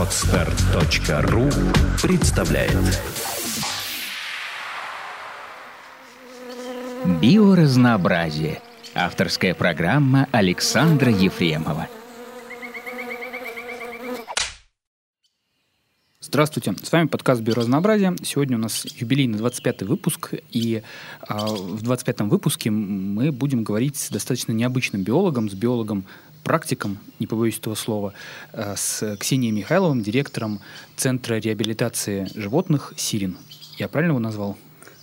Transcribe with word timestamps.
Отстар.ру 0.00 1.50
представляет 2.02 2.72
Биоразнообразие. 7.20 8.62
Авторская 8.94 9.52
программа 9.52 10.26
Александра 10.32 11.12
Ефремова. 11.12 11.86
Здравствуйте, 16.22 16.74
с 16.82 16.92
вами 16.92 17.08
подкаст 17.08 17.42
«Биоразнообразие». 17.42 18.16
Сегодня 18.22 18.56
у 18.56 18.60
нас 18.60 18.86
юбилейный 18.86 19.38
25-й 19.38 19.84
выпуск, 19.84 20.32
и 20.50 20.82
а, 21.20 21.46
в 21.48 21.82
25-м 21.82 22.30
выпуске 22.30 22.70
мы 22.70 23.32
будем 23.32 23.64
говорить 23.64 23.96
с 23.96 24.08
достаточно 24.08 24.52
необычным 24.52 25.02
биологом, 25.02 25.50
с 25.50 25.54
биологом-практиком, 26.40 26.98
не 27.18 27.26
побоюсь 27.26 27.58
этого 27.58 27.74
слова, 27.74 28.12
а, 28.52 28.74
с 28.76 29.16
Ксенией 29.16 29.52
Михайловым, 29.52 30.02
директором 30.02 30.60
Центра 30.96 31.36
реабилитации 31.36 32.28
животных 32.34 32.92
«Сирин». 32.96 33.36
Я 33.78 33.88
правильно 33.88 34.12
его 34.12 34.20
назвал? 34.20 34.56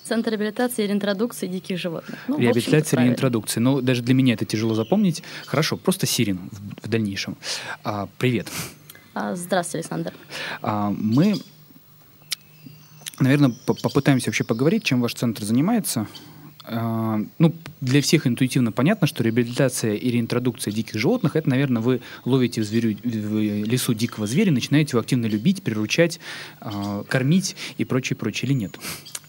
Центр 0.04 0.32
реабилитации 0.32 0.86
и 0.86 0.88
реинтродукции 0.88 1.48
диких 1.48 1.78
животных. 1.78 2.18
Ну, 2.28 2.38
реабилитация 2.38 3.02
и 3.02 3.04
реинтродукция. 3.04 3.62
Ну, 3.62 3.82
даже 3.82 4.02
для 4.02 4.14
меня 4.14 4.36
это 4.36 4.46
тяжело 4.46 4.74
запомнить. 4.74 5.22
Хорошо, 5.46 5.76
просто 5.76 6.06
Сирин 6.06 6.50
в, 6.52 6.86
в 6.86 6.90
дальнейшем. 6.90 7.36
А, 7.84 8.08
привет. 8.18 8.48
А, 9.14 9.36
здравствуйте, 9.36 9.80
Александр. 9.80 10.14
А, 10.62 10.94
мы, 10.98 11.36
наверное, 13.20 13.52
попытаемся 13.66 14.30
вообще 14.30 14.44
поговорить, 14.46 14.84
чем 14.84 15.02
ваш 15.02 15.14
центр 15.14 15.44
занимается. 15.44 16.08
А, 16.70 17.20
ну, 17.40 17.54
для 17.80 18.02
всех 18.02 18.28
интуитивно 18.28 18.74
понятно, 18.74 19.08
что 19.08 19.24
реабилитация 19.24 19.94
и 19.94 20.12
реинтродукция 20.12 20.74
диких 20.74 21.00
животных, 21.00 21.38
это, 21.38 21.50
наверное, 21.50 21.82
вы 21.82 22.02
ловите 22.26 22.62
в, 22.62 22.66
зверю, 22.66 22.98
в 23.04 23.40
лесу 23.40 23.94
дикого 23.94 24.28
зверя, 24.28 24.52
начинаете 24.52 24.92
его 24.92 25.00
активно 25.00 25.28
любить, 25.28 25.64
приручать, 25.64 26.20
а, 26.60 27.04
кормить 27.04 27.56
и 27.78 27.86
прочее, 27.86 28.18
прочее, 28.18 28.50
или 28.50 28.58
нет? 28.58 28.78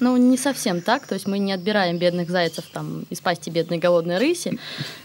Ну, 0.00 0.16
не 0.16 0.36
совсем 0.36 0.80
так. 0.80 1.06
То 1.06 1.14
есть 1.14 1.28
мы 1.28 1.38
не 1.38 1.52
отбираем 1.52 1.98
бедных 1.98 2.28
зайцев 2.28 2.64
там, 2.72 3.04
из 3.08 3.20
пасти 3.20 3.50
бедной 3.50 3.78
голодной 3.78 4.18
рыси. 4.18 4.58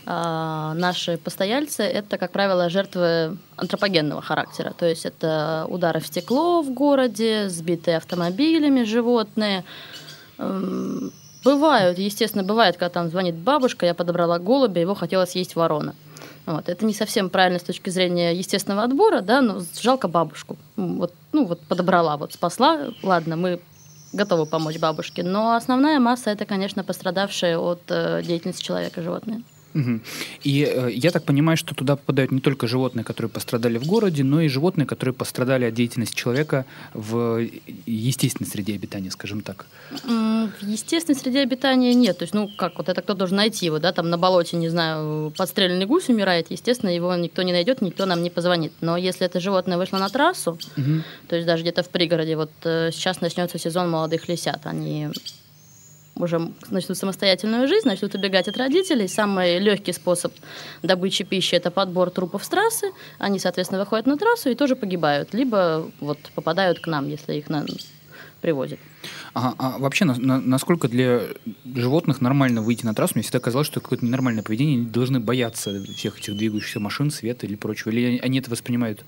А, 0.05 0.73
наши 0.73 1.17
постояльцы— 1.17 1.83
это, 1.83 2.17
как 2.17 2.31
правило, 2.31 2.67
жертвы 2.69 3.37
антропогенного 3.57 4.21
характера. 4.23 4.73
То 4.75 4.87
есть 4.87 5.05
это 5.05 5.67
удары 5.69 5.99
в 5.99 6.07
стекло 6.07 6.63
в 6.63 6.73
городе, 6.73 7.47
сбитые 7.49 7.97
автомобилями 7.97 8.83
животные, 8.83 9.63
Бывают, 11.43 11.97
естественно, 11.97 12.43
бывает, 12.43 12.77
когда 12.77 12.89
там 12.89 13.09
звонит 13.09 13.35
бабушка, 13.35 13.85
я 13.85 13.93
подобрала 13.93 14.39
голубя, 14.39 14.81
его 14.81 14.95
хотела 14.95 15.25
съесть 15.25 15.55
ворона. 15.55 15.95
Вот. 16.45 16.67
Это 16.67 16.85
не 16.85 16.93
совсем 16.93 17.29
правильно 17.29 17.59
с 17.59 17.63
точки 17.63 17.89
зрения 17.89 18.35
естественного 18.35 18.83
отбора, 18.83 19.21
да, 19.21 19.41
но 19.41 19.61
жалко 19.79 20.07
бабушку. 20.07 20.57
Вот, 20.75 21.13
ну, 21.31 21.45
вот 21.45 21.61
подобрала, 21.61 22.17
вот 22.17 22.33
спасла, 22.33 22.89
ладно, 23.01 23.35
мы 23.35 23.61
готовы 24.11 24.45
помочь 24.45 24.77
бабушке. 24.77 25.23
Но 25.23 25.55
основная 25.55 25.99
масса 25.99 26.29
это, 26.29 26.45
конечно, 26.45 26.83
пострадавшие 26.83 27.57
от 27.57 27.81
э, 27.89 28.21
деятельности 28.23 28.63
человека 28.63 29.01
животные. 29.01 29.41
Угу. 29.73 29.99
И 30.43 30.63
э, 30.63 30.91
я 30.91 31.11
так 31.11 31.23
понимаю, 31.23 31.57
что 31.57 31.75
туда 31.75 31.95
попадают 31.95 32.31
не 32.31 32.39
только 32.39 32.67
животные, 32.67 33.03
которые 33.03 33.29
пострадали 33.29 33.77
в 33.77 33.85
городе, 33.85 34.23
но 34.23 34.41
и 34.41 34.47
животные, 34.47 34.85
которые 34.85 35.13
пострадали 35.13 35.65
от 35.65 35.73
деятельности 35.73 36.15
человека 36.15 36.65
в 36.93 37.47
естественной 37.85 38.49
среде 38.49 38.75
обитания, 38.75 39.11
скажем 39.11 39.41
так. 39.41 39.65
В 40.03 40.49
естественной 40.61 41.17
среде 41.19 41.41
обитания 41.41 41.93
нет. 41.93 42.17
То 42.17 42.23
есть, 42.23 42.33
ну 42.33 42.49
как, 42.57 42.77
вот 42.77 42.89
это 42.89 43.01
кто 43.01 43.13
должен 43.13 43.37
найти 43.37 43.65
его, 43.65 43.79
да, 43.79 43.91
там 43.91 44.09
на 44.09 44.17
болоте, 44.17 44.57
не 44.57 44.69
знаю, 44.69 45.31
подстрелянный 45.37 45.85
гусь 45.85 46.09
умирает, 46.09 46.47
естественно, 46.51 46.89
его 46.89 47.15
никто 47.15 47.41
не 47.41 47.51
найдет, 47.51 47.81
никто 47.81 48.05
нам 48.05 48.23
не 48.23 48.29
позвонит. 48.29 48.73
Но 48.81 48.97
если 48.97 49.25
это 49.25 49.39
животное 49.39 49.77
вышло 49.77 49.97
на 49.97 50.09
трассу, 50.09 50.51
угу. 50.77 51.03
то 51.27 51.35
есть 51.35 51.47
даже 51.47 51.63
где-то 51.63 51.83
в 51.83 51.89
пригороде, 51.89 52.35
вот 52.35 52.51
э, 52.63 52.91
сейчас 52.91 53.21
начнется 53.21 53.57
сезон 53.57 53.89
молодых 53.89 54.27
лисят, 54.27 54.61
они 54.65 55.09
уже 56.15 56.51
начнут 56.69 56.97
самостоятельную 56.97 57.67
жизнь, 57.67 57.87
начнут 57.87 58.13
убегать 58.15 58.47
от 58.47 58.57
родителей. 58.57 59.07
Самый 59.07 59.59
легкий 59.59 59.93
способ 59.93 60.33
добычи 60.83 61.23
пищи– 61.23 61.55
это 61.57 61.71
подбор 61.71 62.09
трупов 62.09 62.43
с 62.43 62.49
трассы. 62.49 62.91
Они, 63.17 63.39
соответственно, 63.39 63.81
выходят 63.81 64.05
на 64.05 64.17
трассу 64.17 64.49
и 64.49 64.55
тоже 64.55 64.75
погибают. 64.75 65.33
Либо 65.33 65.89
вот 65.99 66.19
попадают 66.35 66.79
к 66.79 66.87
нам, 66.87 67.07
если 67.07 67.33
их 67.35 67.49
на... 67.49 67.65
привозят. 68.41 68.79
Ага, 69.33 69.55
а 69.57 69.79
вообще, 69.79 70.05
на, 70.05 70.15
на, 70.15 70.39
насколько 70.39 70.87
для 70.87 71.21
животных 71.65 72.21
нормально 72.21 72.61
выйти 72.61 72.85
на 72.85 72.93
трассу? 72.93 73.13
Мне 73.15 73.23
всегда 73.23 73.39
казалось, 73.39 73.67
что 73.67 73.81
какое-то 73.81 74.05
ненормальное 74.05 74.43
поведение, 74.43 74.77
они 74.77 74.85
должны 74.85 75.19
бояться 75.19 75.83
всех 75.95 76.19
этих 76.19 76.37
двигающихся 76.37 76.79
машин, 76.79 77.09
света 77.09 77.47
или 77.47 77.55
прочего. 77.55 77.89
Или 77.89 78.19
они 78.19 78.39
это 78.39 78.51
воспринимают? 78.51 79.03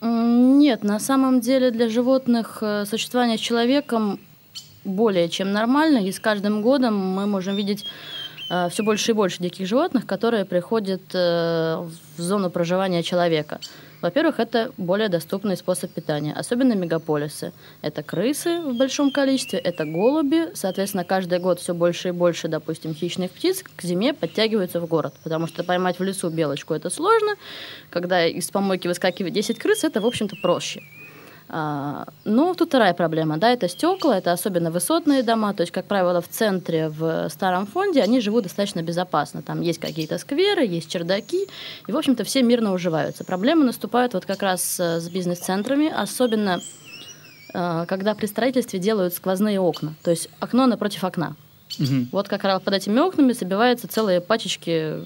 Нет, 0.00 0.84
на 0.84 1.00
самом 1.00 1.40
деле 1.40 1.70
для 1.70 1.88
животных 1.88 2.58
э, 2.60 2.84
существование 2.86 3.36
с 3.36 3.40
человеком 3.40 4.20
более 4.84 5.28
чем 5.28 5.52
нормально, 5.52 5.98
и 5.98 6.12
с 6.12 6.20
каждым 6.20 6.62
годом 6.62 6.96
мы 6.96 7.26
можем 7.26 7.56
видеть 7.56 7.84
э, 8.50 8.68
все 8.70 8.82
больше 8.82 9.12
и 9.12 9.14
больше 9.14 9.42
диких 9.42 9.66
животных, 9.66 10.06
которые 10.06 10.44
приходят 10.44 11.02
э, 11.14 11.76
в 12.16 12.20
зону 12.20 12.50
проживания 12.50 13.02
человека. 13.02 13.60
Во-первых, 14.00 14.38
это 14.38 14.70
более 14.76 15.08
доступный 15.08 15.56
способ 15.56 15.90
питания, 15.90 16.32
особенно 16.32 16.74
мегаполисы. 16.74 17.52
Это 17.82 18.04
крысы 18.04 18.60
в 18.60 18.76
большом 18.76 19.10
количестве, 19.10 19.58
это 19.58 19.84
голуби. 19.84 20.50
Соответственно, 20.54 21.04
каждый 21.04 21.40
год 21.40 21.58
все 21.58 21.74
больше 21.74 22.08
и 22.08 22.12
больше, 22.12 22.46
допустим, 22.46 22.94
хищных 22.94 23.32
птиц 23.32 23.64
к 23.64 23.82
зиме 23.82 24.14
подтягиваются 24.14 24.80
в 24.80 24.86
город, 24.86 25.14
потому 25.24 25.48
что 25.48 25.64
поймать 25.64 25.98
в 25.98 26.04
лесу 26.04 26.30
белочку 26.30 26.74
это 26.74 26.90
сложно. 26.90 27.34
Когда 27.90 28.24
из 28.24 28.48
помойки 28.50 28.86
выскакивает 28.86 29.34
10 29.34 29.58
крыс, 29.58 29.82
это, 29.82 30.00
в 30.00 30.06
общем-то, 30.06 30.36
проще. 30.36 30.82
А, 31.50 32.06
ну, 32.24 32.54
тут 32.54 32.68
вторая 32.68 32.92
проблема, 32.92 33.38
да, 33.38 33.50
это 33.50 33.68
стекла, 33.68 34.18
это 34.18 34.32
особенно 34.32 34.70
высотные 34.70 35.22
дома, 35.22 35.54
то 35.54 35.62
есть, 35.62 35.72
как 35.72 35.86
правило, 35.86 36.20
в 36.20 36.28
центре, 36.28 36.88
в 36.90 37.28
старом 37.30 37.66
фонде 37.66 38.02
они 38.02 38.20
живут 38.20 38.42
достаточно 38.44 38.82
безопасно. 38.82 39.40
Там 39.40 39.62
есть 39.62 39.78
какие-то 39.78 40.18
скверы, 40.18 40.66
есть 40.66 40.90
чердаки, 40.90 41.46
и, 41.86 41.92
в 41.92 41.96
общем-то, 41.96 42.24
все 42.24 42.42
мирно 42.42 42.74
уживаются. 42.74 43.24
Проблемы 43.24 43.64
наступают 43.64 44.12
вот 44.12 44.26
как 44.26 44.42
раз 44.42 44.78
э, 44.78 45.00
с 45.00 45.08
бизнес-центрами, 45.08 45.88
особенно 45.88 46.60
э, 47.54 47.84
когда 47.88 48.14
при 48.14 48.26
строительстве 48.26 48.78
делают 48.78 49.14
сквозные 49.14 49.58
окна, 49.58 49.94
то 50.02 50.10
есть 50.10 50.28
окно 50.40 50.66
напротив 50.66 51.02
окна. 51.04 51.34
Угу. 51.78 52.08
Вот 52.12 52.28
как 52.28 52.44
раз 52.44 52.60
под 52.60 52.74
этими 52.74 52.98
окнами 52.98 53.32
собираются 53.32 53.88
целые 53.88 54.20
пачечки 54.20 55.02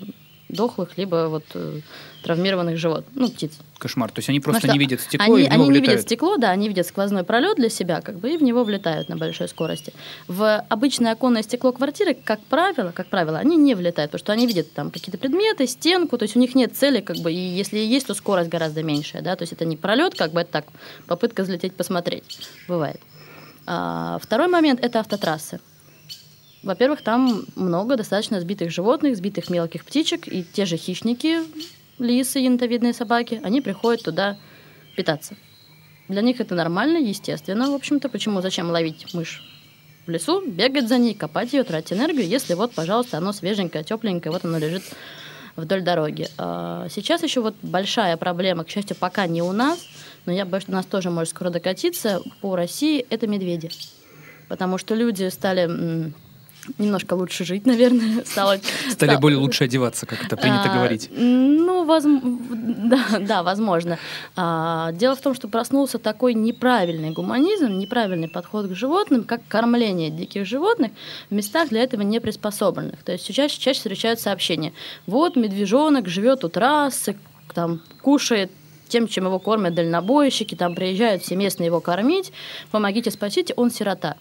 дохлых, 0.53 0.97
либо 0.97 1.27
вот 1.29 1.45
э, 1.55 1.81
травмированных 2.23 2.77
животных, 2.77 3.13
ну, 3.15 3.29
птиц. 3.29 3.53
Кошмар. 3.79 4.11
То 4.11 4.21
есть 4.21 4.29
они 4.29 4.39
просто 4.39 4.69
не 4.71 4.79
видят 4.79 5.01
стекло 5.01 5.35
они, 5.35 5.45
и 5.45 5.49
в 5.49 5.51
него 5.51 5.55
Они 5.55 5.65
влетают. 5.65 5.87
не 5.87 5.91
видят 5.93 6.03
стекло, 6.03 6.37
да, 6.37 6.51
они 6.51 6.69
видят 6.69 6.87
сквозной 6.87 7.25
пролет 7.25 7.57
для 7.57 7.69
себя, 7.69 8.01
как 8.01 8.19
бы, 8.19 8.31
и 8.31 8.37
в 8.37 8.43
него 8.43 8.63
влетают 8.63 9.09
на 9.09 9.17
большой 9.17 9.49
скорости. 9.49 9.93
В 10.29 10.65
обычное 10.69 11.13
оконное 11.13 11.43
стекло 11.43 11.73
квартиры, 11.73 12.15
как 12.15 12.41
правило, 12.45 12.93
как 12.93 13.09
правило, 13.09 13.39
они 13.39 13.57
не 13.57 13.75
влетают, 13.75 14.13
потому 14.13 14.25
что 14.25 14.33
они 14.33 14.47
видят 14.47 14.73
там 14.73 14.91
какие-то 14.91 15.19
предметы, 15.19 15.67
стенку, 15.67 16.17
то 16.19 16.25
есть 16.25 16.37
у 16.37 16.39
них 16.39 16.55
нет 16.55 16.77
цели, 16.77 17.01
как 17.01 17.17
бы, 17.17 17.33
и 17.33 17.37
если 17.37 17.79
есть, 17.79 18.07
то 18.07 18.15
скорость 18.15 18.51
гораздо 18.51 18.83
меньшая, 18.83 19.23
да, 19.23 19.35
то 19.35 19.43
есть 19.43 19.53
это 19.53 19.65
не 19.65 19.77
пролет, 19.77 20.15
как 20.15 20.33
бы 20.33 20.41
это 20.43 20.53
так, 20.53 20.67
попытка 21.07 21.43
взлететь 21.43 21.75
посмотреть, 21.75 22.25
бывает. 22.69 23.01
А, 23.67 24.19
второй 24.21 24.49
момент– 24.49 24.81
это 24.83 25.01
автотрассы. 25.01 25.61
Во-первых, 26.63 27.03
там 27.03 27.45
много 27.57 27.97
достаточно 27.97 28.41
сбитых 28.41 28.71
животных, 28.71 29.17
сбитых 29.17 29.51
мелких 29.51 29.85
птичек, 29.85 30.29
и 30.29 30.45
те 30.45 30.65
же 30.65 30.77
хищники, 30.77 31.41
лисы, 31.99 32.39
янтовидные 32.39 32.93
собаки, 32.93 33.41
они 33.43 33.61
приходят 33.61 34.03
туда 34.03 34.39
питаться. 34.97 35.35
Для 36.09 36.23
них 36.23 36.41
это 36.41 36.55
нормально, 36.55 36.99
естественно, 36.99 37.71
в 37.71 37.75
общем-то. 37.75 38.09
Почему, 38.09 38.41
зачем 38.41 38.71
ловить 38.71 39.13
мышь 39.15 39.43
в 40.07 40.11
лесу, 40.11 40.43
бегать 40.47 40.89
за 40.89 40.99
ней, 40.99 41.15
копать 41.15 41.53
ее, 41.53 41.65
тратить 41.65 41.93
энергию, 41.93 42.27
если 42.27 42.55
вот, 42.55 42.73
пожалуйста, 42.73 43.19
оно 43.19 43.33
свеженькое, 43.33 43.85
тепленькое, 43.85 44.33
вот 44.33 44.45
оно 44.45 44.59
лежит 44.59 44.83
вдоль 45.57 45.83
дороги. 45.83 46.29
А 46.39 46.89
сейчас 46.91 47.23
еще 47.23 47.41
вот 47.41 47.55
большая 47.63 48.17
проблема, 48.17 48.65
к 48.65 48.69
счастью, 48.69 48.97
пока 48.97 49.27
не 49.27 49.43
у 49.43 49.53
нас, 49.53 49.85
но 50.27 50.33
я 50.33 50.45
боюсь, 50.45 50.65
что 50.65 50.73
у 50.73 50.75
нас 50.75 50.87
тоже 50.87 51.11
может 51.11 51.31
скоро 51.31 51.51
докатиться 51.51 52.21
по 52.41 52.57
России, 52.57 53.05
это 53.11 53.27
медведи. 53.27 53.71
Потому 54.49 54.77
что 54.79 54.95
люди 54.95 55.29
стали 55.29 56.13
немножко 56.79 57.15
лучше 57.15 57.45
жить, 57.45 57.67
наверное, 57.67 58.25
стало... 58.25 58.59
Стали 58.91 59.11
стало... 59.11 59.21
более 59.21 59.39
лучше 59.39 59.65
одеваться, 59.65 60.07
как 60.07 60.25
это 60.25 60.37
принято 60.37 60.71
а, 60.71 60.75
говорить. 60.75 61.11
Ну, 61.13 61.85
воз... 61.85 62.05
да, 62.05 63.19
да, 63.21 63.43
возможно. 63.43 63.99
А, 64.37 64.93
дело 64.93 65.15
в 65.17 65.21
том, 65.21 65.35
что 65.35 65.49
проснулся 65.49 65.99
такой 65.99 66.35
неправильный 66.35 67.11
гуманизм, 67.11 67.79
неправильный 67.79 68.29
подход 68.29 68.69
к 68.69 68.75
животным, 68.75 69.25
как 69.25 69.43
кормление 69.49 70.11
диких 70.11 70.47
животных 70.47 70.93
в 71.31 71.35
местах 71.35 71.69
для 71.69 71.83
этого 71.83 72.03
не 72.03 72.21
приспособленных. 72.21 73.03
То 73.03 73.13
есть 73.13 73.33
чаще, 73.33 73.61
чаще 73.61 73.79
встречают 73.79 74.21
сообщения. 74.21 74.73
Вот 75.07 75.37
медвежонок 75.37 76.09
живет 76.09 76.45
у 76.45 76.49
трассы, 76.49 77.17
там 77.55 77.81
кушает 78.03 78.51
тем, 78.89 79.09
чем 79.09 79.25
его 79.25 79.39
кормят 79.39 79.75
дальнобойщики, 79.75 80.55
там 80.55 80.75
приезжают 80.75 81.23
все 81.23 81.35
местные 81.35 81.67
его 81.67 81.81
кормить, 81.81 82.31
помогите, 82.71 83.11
спасите, 83.11 83.55
он 83.57 83.71
сирота. 83.71 84.17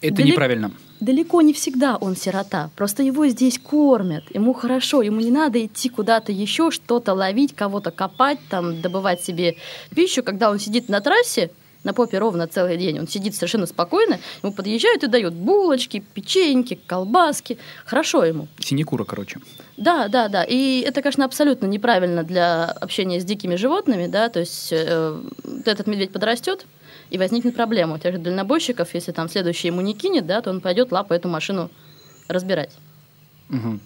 Это 0.00 0.16
Далек- 0.16 0.26
неправильно. 0.32 0.72
Далеко 1.00 1.40
не 1.42 1.52
всегда 1.52 1.96
он 1.96 2.16
сирота. 2.16 2.70
Просто 2.76 3.02
его 3.02 3.26
здесь 3.28 3.58
кормят. 3.58 4.24
Ему 4.34 4.52
хорошо. 4.52 5.02
Ему 5.02 5.20
не 5.20 5.30
надо 5.30 5.64
идти 5.64 5.88
куда-то 5.88 6.32
еще, 6.32 6.70
что-то 6.70 7.14
ловить, 7.14 7.54
кого-то 7.54 7.90
копать, 7.90 8.38
там, 8.50 8.80
добывать 8.80 9.22
себе 9.22 9.56
пищу. 9.94 10.22
Когда 10.22 10.50
он 10.50 10.58
сидит 10.58 10.88
на 10.88 11.00
трассе, 11.00 11.50
на 11.84 11.94
попе 11.94 12.18
ровно 12.18 12.46
целый 12.46 12.76
день, 12.76 12.98
он 12.98 13.08
сидит 13.08 13.34
совершенно 13.34 13.64
спокойно, 13.64 14.18
ему 14.42 14.52
подъезжают 14.52 15.02
и 15.02 15.06
дают 15.06 15.32
булочки, 15.32 16.04
печеньки, 16.12 16.78
колбаски. 16.86 17.56
Хорошо 17.86 18.24
ему. 18.24 18.48
Синекура, 18.58 19.04
короче. 19.04 19.40
Да, 19.78 20.08
да, 20.08 20.28
да. 20.28 20.44
И 20.44 20.80
это, 20.86 21.00
конечно, 21.00 21.24
абсолютно 21.24 21.64
неправильно 21.64 22.22
для 22.22 22.66
общения 22.66 23.18
с 23.18 23.24
дикими 23.24 23.54
животными, 23.54 24.06
да, 24.08 24.28
то 24.28 24.40
есть 24.40 24.68
э, 24.72 25.18
этот 25.64 25.86
медведь 25.86 26.12
подрастет, 26.12 26.66
и 27.10 27.18
возникнет 27.18 27.56
проблема 27.56 27.96
у 27.96 27.98
тех 27.98 28.14
же 28.14 28.18
дальнобойщиков, 28.20 28.94
если 28.94 29.12
там 29.12 29.28
следующий 29.28 29.68
ему 29.68 29.80
не 29.80 29.94
кинет, 29.94 30.26
да, 30.26 30.40
то 30.40 30.50
он 30.50 30.60
пойдет 30.60 30.92
лапой 30.92 31.16
эту 31.16 31.28
машину 31.28 31.70
разбирать. 32.28 32.76
Мгм. 33.48 33.80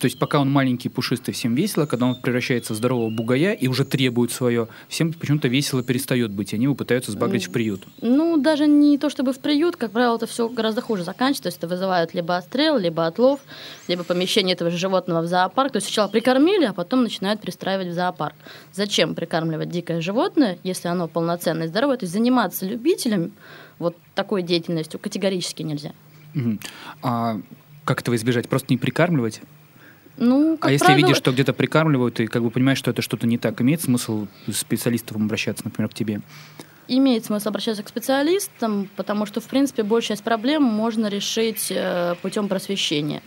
То 0.00 0.06
есть 0.06 0.18
пока 0.18 0.40
он 0.40 0.50
маленький, 0.50 0.88
пушистый, 0.88 1.34
всем 1.34 1.54
весело, 1.54 1.84
когда 1.84 2.06
он 2.06 2.14
превращается 2.14 2.72
в 2.72 2.76
здорового 2.76 3.10
бугая 3.10 3.52
и 3.52 3.68
уже 3.68 3.84
требует 3.84 4.32
свое, 4.32 4.68
всем 4.88 5.12
почему-то 5.12 5.48
весело 5.48 5.82
перестает 5.82 6.30
быть, 6.30 6.52
и 6.52 6.56
они 6.56 6.64
его 6.64 6.74
пытаются 6.74 7.12
сбагрить 7.12 7.48
в 7.48 7.52
приют. 7.52 7.82
Ну, 8.00 8.38
даже 8.38 8.66
не 8.66 8.96
то 8.96 9.10
чтобы 9.10 9.34
в 9.34 9.38
приют, 9.40 9.76
как 9.76 9.90
правило, 9.90 10.16
это 10.16 10.26
все 10.26 10.48
гораздо 10.48 10.80
хуже 10.80 11.04
заканчивается. 11.04 11.42
То 11.42 11.48
есть 11.48 11.58
это 11.58 11.68
вызывают 11.68 12.14
либо 12.14 12.38
отстрел, 12.38 12.78
либо 12.78 13.06
отлов, 13.06 13.40
либо 13.88 14.02
помещение 14.02 14.54
этого 14.54 14.70
же 14.70 14.78
животного 14.78 15.20
в 15.20 15.26
зоопарк. 15.26 15.72
То 15.72 15.76
есть 15.76 15.88
сначала 15.88 16.08
прикормили, 16.08 16.64
а 16.64 16.72
потом 16.72 17.02
начинают 17.02 17.42
пристраивать 17.42 17.88
в 17.88 17.92
зоопарк. 17.92 18.36
Зачем 18.72 19.14
прикармливать 19.14 19.68
дикое 19.68 20.00
животное, 20.00 20.58
если 20.64 20.88
оно 20.88 21.08
полноценное 21.08 21.66
и 21.66 21.68
здоровое? 21.68 21.98
То 21.98 22.04
есть 22.04 22.14
заниматься 22.14 22.64
любителем 22.64 23.32
вот 23.78 23.96
такой 24.14 24.42
деятельностью 24.42 24.98
категорически 24.98 25.62
нельзя. 25.62 25.92
Мгм. 26.32 26.58
А 27.02 27.38
как 27.84 28.00
этого 28.00 28.16
избежать? 28.16 28.48
Просто 28.48 28.68
не 28.70 28.78
прикармливать? 28.78 29.42
Ну, 30.20 30.56
как 30.58 30.68
а 30.68 30.72
если 30.72 30.84
правило, 30.84 31.06
видишь, 31.06 31.16
что 31.16 31.32
где-то 31.32 31.52
прикармливают, 31.52 32.20
и 32.20 32.26
как 32.26 32.42
бы 32.42 32.50
понимаешь, 32.50 32.78
что 32.78 32.90
это 32.90 33.02
что-то 33.02 33.26
не 33.26 33.38
так, 33.38 33.60
имеет 33.62 33.80
смысл 33.80 34.26
специалистам 34.52 35.24
обращаться, 35.24 35.64
например, 35.64 35.88
к 35.90 35.94
тебе? 35.94 36.20
имеет 36.92 37.24
смысл 37.24 37.50
обращаться 37.50 37.84
к 37.84 37.88
специалистам, 37.88 38.88
потому 38.96 39.24
что, 39.24 39.40
в 39.40 39.44
принципе, 39.44 39.84
большая 39.84 40.16
часть 40.16 40.24
проблем 40.24 40.64
можно 40.64 41.06
решить 41.06 41.68
э, 41.70 42.16
путем 42.20 42.48
просвещения. 42.48 43.22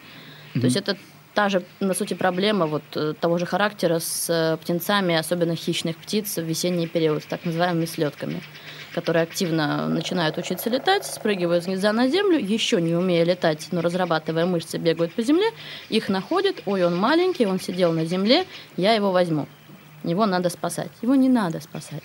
То 0.54 0.66
есть 0.66 0.76
это 0.76 0.98
та 1.34 1.50
же, 1.50 1.64
на 1.80 1.94
сути, 1.94 2.14
проблема 2.14 2.66
вот 2.66 2.84
э, 2.96 3.14
того 3.20 3.38
же 3.38 3.46
характера 3.46 4.00
с 4.00 4.30
э, 4.30 4.58
птенцами, 4.58 5.16
особенно 5.16 5.56
хищных 5.56 5.98
птиц 5.98 6.38
в 6.38 6.44
весенний 6.44 6.88
период, 6.88 7.24
с 7.24 7.26
так 7.26 7.46
называемыми 7.46 7.86
слетками, 7.86 8.42
которые 8.94 9.24
активно 9.24 9.88
начинают 9.90 10.38
учиться 10.38 10.70
летать, 10.70 11.06
спрыгивают 11.06 11.64
с 11.64 11.68
гнезда 11.68 11.94
на 11.94 12.08
землю, 12.08 12.38
еще 12.38 12.82
не 12.82 12.96
умея 12.96 13.26
летать, 13.26 13.68
но 13.72 13.82
разрабатывая 13.82 14.46
мышцы, 14.46 14.78
бегают 14.78 15.14
по 15.14 15.24
земле, 15.24 15.50
их 15.90 16.10
находят, 16.10 16.62
ой, 16.66 16.84
он 16.84 16.96
маленький, 16.96 17.46
он 17.46 17.60
сидел 17.60 17.92
на 17.94 18.06
земле, 18.06 18.46
я 18.78 18.94
его 18.94 19.12
возьму. 19.12 19.48
Его 20.04 20.26
надо 20.26 20.50
спасать. 20.50 20.92
Его 21.02 21.16
не 21.16 21.30
надо 21.30 21.62
спасать. 21.62 22.04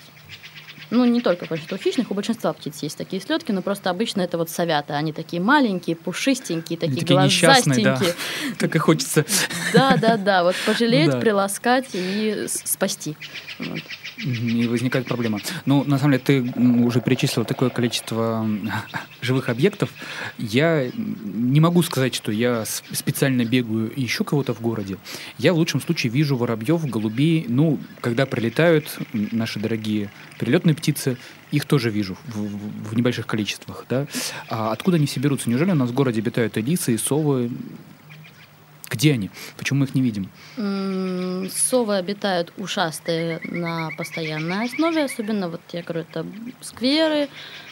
Ну, 0.90 1.05
не 1.05 1.20
только 1.20 1.44
что 1.56 1.75
у 1.75 1.79
хищных, 1.79 2.11
у 2.11 2.14
большинства 2.14 2.52
птиц 2.52 2.82
есть 2.82 2.96
такие 2.96 3.20
слетки, 3.20 3.52
но 3.52 3.62
просто 3.62 3.90
обычно 3.90 4.23
это 4.23 4.38
вот 4.38 4.49
совята. 4.50 4.96
Они 4.96 5.12
такие 5.12 5.40
маленькие, 5.43 5.96
пушистенькие, 5.96 6.79
Они 6.81 6.90
такие, 6.94 7.00
такие 7.06 7.23
несчастные, 7.25 7.85
да. 7.85 7.90
глазастенькие. 7.96 8.14
Так 8.58 8.75
и 8.75 8.79
хочется. 8.79 9.25
Да, 9.73 9.96
да, 9.96 10.17
да. 10.17 10.43
Вот 10.44 10.55
пожалеть, 10.67 11.11
Да. 11.11 11.20
приласкать 11.20 11.88
и 11.93 12.46
спасти. 12.49 13.17
Вот. 13.58 13.81
И 14.25 14.67
возникает 14.67 15.06
проблема. 15.06 15.38
Ну, 15.64 15.85
на 15.85 15.99
самом 15.99 16.12
деле, 16.12 16.25
ты 16.25 16.61
уже 16.85 17.00
перечислил 17.00 17.44
такое 17.44 17.70
количество 17.70 18.49
живых 19.20 19.49
объектов. 19.49 19.91
Я 20.38 20.91
не 20.94 21.61
могу 21.61 21.82
сказать, 21.82 22.14
что 22.14 22.32
я 22.32 22.64
специально 22.64 23.44
бегаю 23.44 23.93
и 23.93 24.05
ищу 24.06 24.25
кого-то 24.25 24.55
в 24.55 24.61
городе. 24.61 24.96
Я 25.38 25.52
в 25.52 25.56
лучшем 25.56 25.81
случае 25.81 26.11
вижу 26.12 26.37
воробьев, 26.37 26.84
голубей. 26.87 27.44
Ну, 27.49 27.79
когда 28.00 28.26
прилетают 28.26 28.99
наши 29.12 29.61
дорогие 29.61 30.11
перелетные 30.38 30.75
птицы, 30.78 31.16
их 31.50 31.64
тоже 31.64 31.90
вижу 31.90 32.16
в, 32.26 32.36
в- 32.38 32.88
в 32.90 32.96
небольших 32.96 33.26
количествах. 33.26 33.84
Да? 33.88 34.06
А 34.48 34.72
откуда 34.72 34.96
они 34.96 35.06
все 35.06 35.20
берутся? 35.20 35.50
Неужели 35.50 35.72
у 35.72 35.75
нас 35.75 35.90
в 35.90 35.94
городе 35.94 36.20
обитают 36.20 36.56
и 36.56 36.92
и 36.92 36.96
совы? 36.98 37.50
Где 38.90 39.12
они? 39.12 39.30
Почему 39.58 39.80
мы 39.80 39.84
их 39.86 39.94
не 39.94 40.00
видим? 40.00 40.30
Совы 41.50 41.96
обитают 41.96 42.52
ушастые 42.56 43.38
на 43.44 43.90
постоянной 43.98 44.64
основе, 44.64 45.04
особенно, 45.04 45.48
вот 45.50 45.60
я 45.72 45.82
говорю, 45.82 46.06
это 46.10 46.25
скверы, 46.62 47.28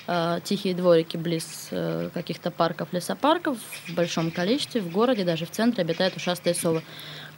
э, 0.07 0.41
тихие 0.45 0.75
дворики 0.75 1.17
близ 1.17 1.69
э, 1.71 2.11
каких-то 2.13 2.51
парков, 2.51 2.89
лесопарков 2.93 3.57
в 3.89 3.95
большом 3.95 4.31
количестве. 4.31 4.83
В 4.83 4.91
городе, 4.91 5.25
даже 5.25 5.47
в 5.47 5.51
центре, 5.51 5.83
обитают 5.85 6.17
ушастые 6.17 6.55
совы. 6.55 6.83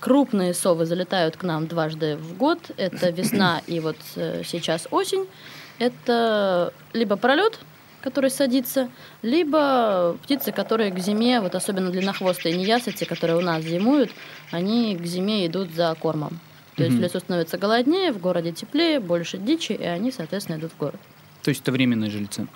Крупные 0.01 0.55
совы 0.55 0.85
залетают 0.85 1.37
к 1.37 1.45
нам 1.45 1.67
дважды 1.69 2.17
в 2.17 2.37
год. 2.37 2.59
Это 2.77 3.11
весна 3.11 3.63
и 3.69 3.79
вот 3.81 3.97
э, 4.17 4.43
сейчас 4.45 4.89
осень. 4.91 5.27
Это 5.79 6.73
либо 6.93 7.17
пролет, 7.17 7.59
который 8.01 8.31
садится, 8.31 8.91
либо 9.23 10.17
птицы, 10.23 10.53
которые 10.53 10.91
к 10.91 10.99
зиме, 10.99 11.41
вот 11.41 11.55
особенно 11.55 11.91
длиннохвостые 11.91 12.57
неясыти, 12.57 13.05
которые 13.05 13.37
у 13.37 13.41
нас 13.41 13.63
зимуют, 13.63 14.11
они 14.51 14.97
к 14.97 15.05
зиме 15.05 15.47
идут 15.47 15.73
за 15.73 15.95
кормом. 15.99 16.41
То 16.77 16.85
есть 16.85 16.97
в 16.97 17.01
лесу 17.01 17.19
становится 17.19 17.59
голоднее, 17.59 18.13
в 18.13 18.21
городе 18.21 18.53
теплее, 18.53 19.01
больше 19.01 19.37
дичи, 19.37 19.73
и 19.73 19.83
они, 19.83 20.13
соответственно, 20.13 20.59
идут 20.59 20.73
в 20.73 20.77
город. 20.77 21.01
То 21.43 21.49
есть 21.51 21.63
это 21.63 21.73
временные 21.73 22.09
жильцы? 22.09 22.47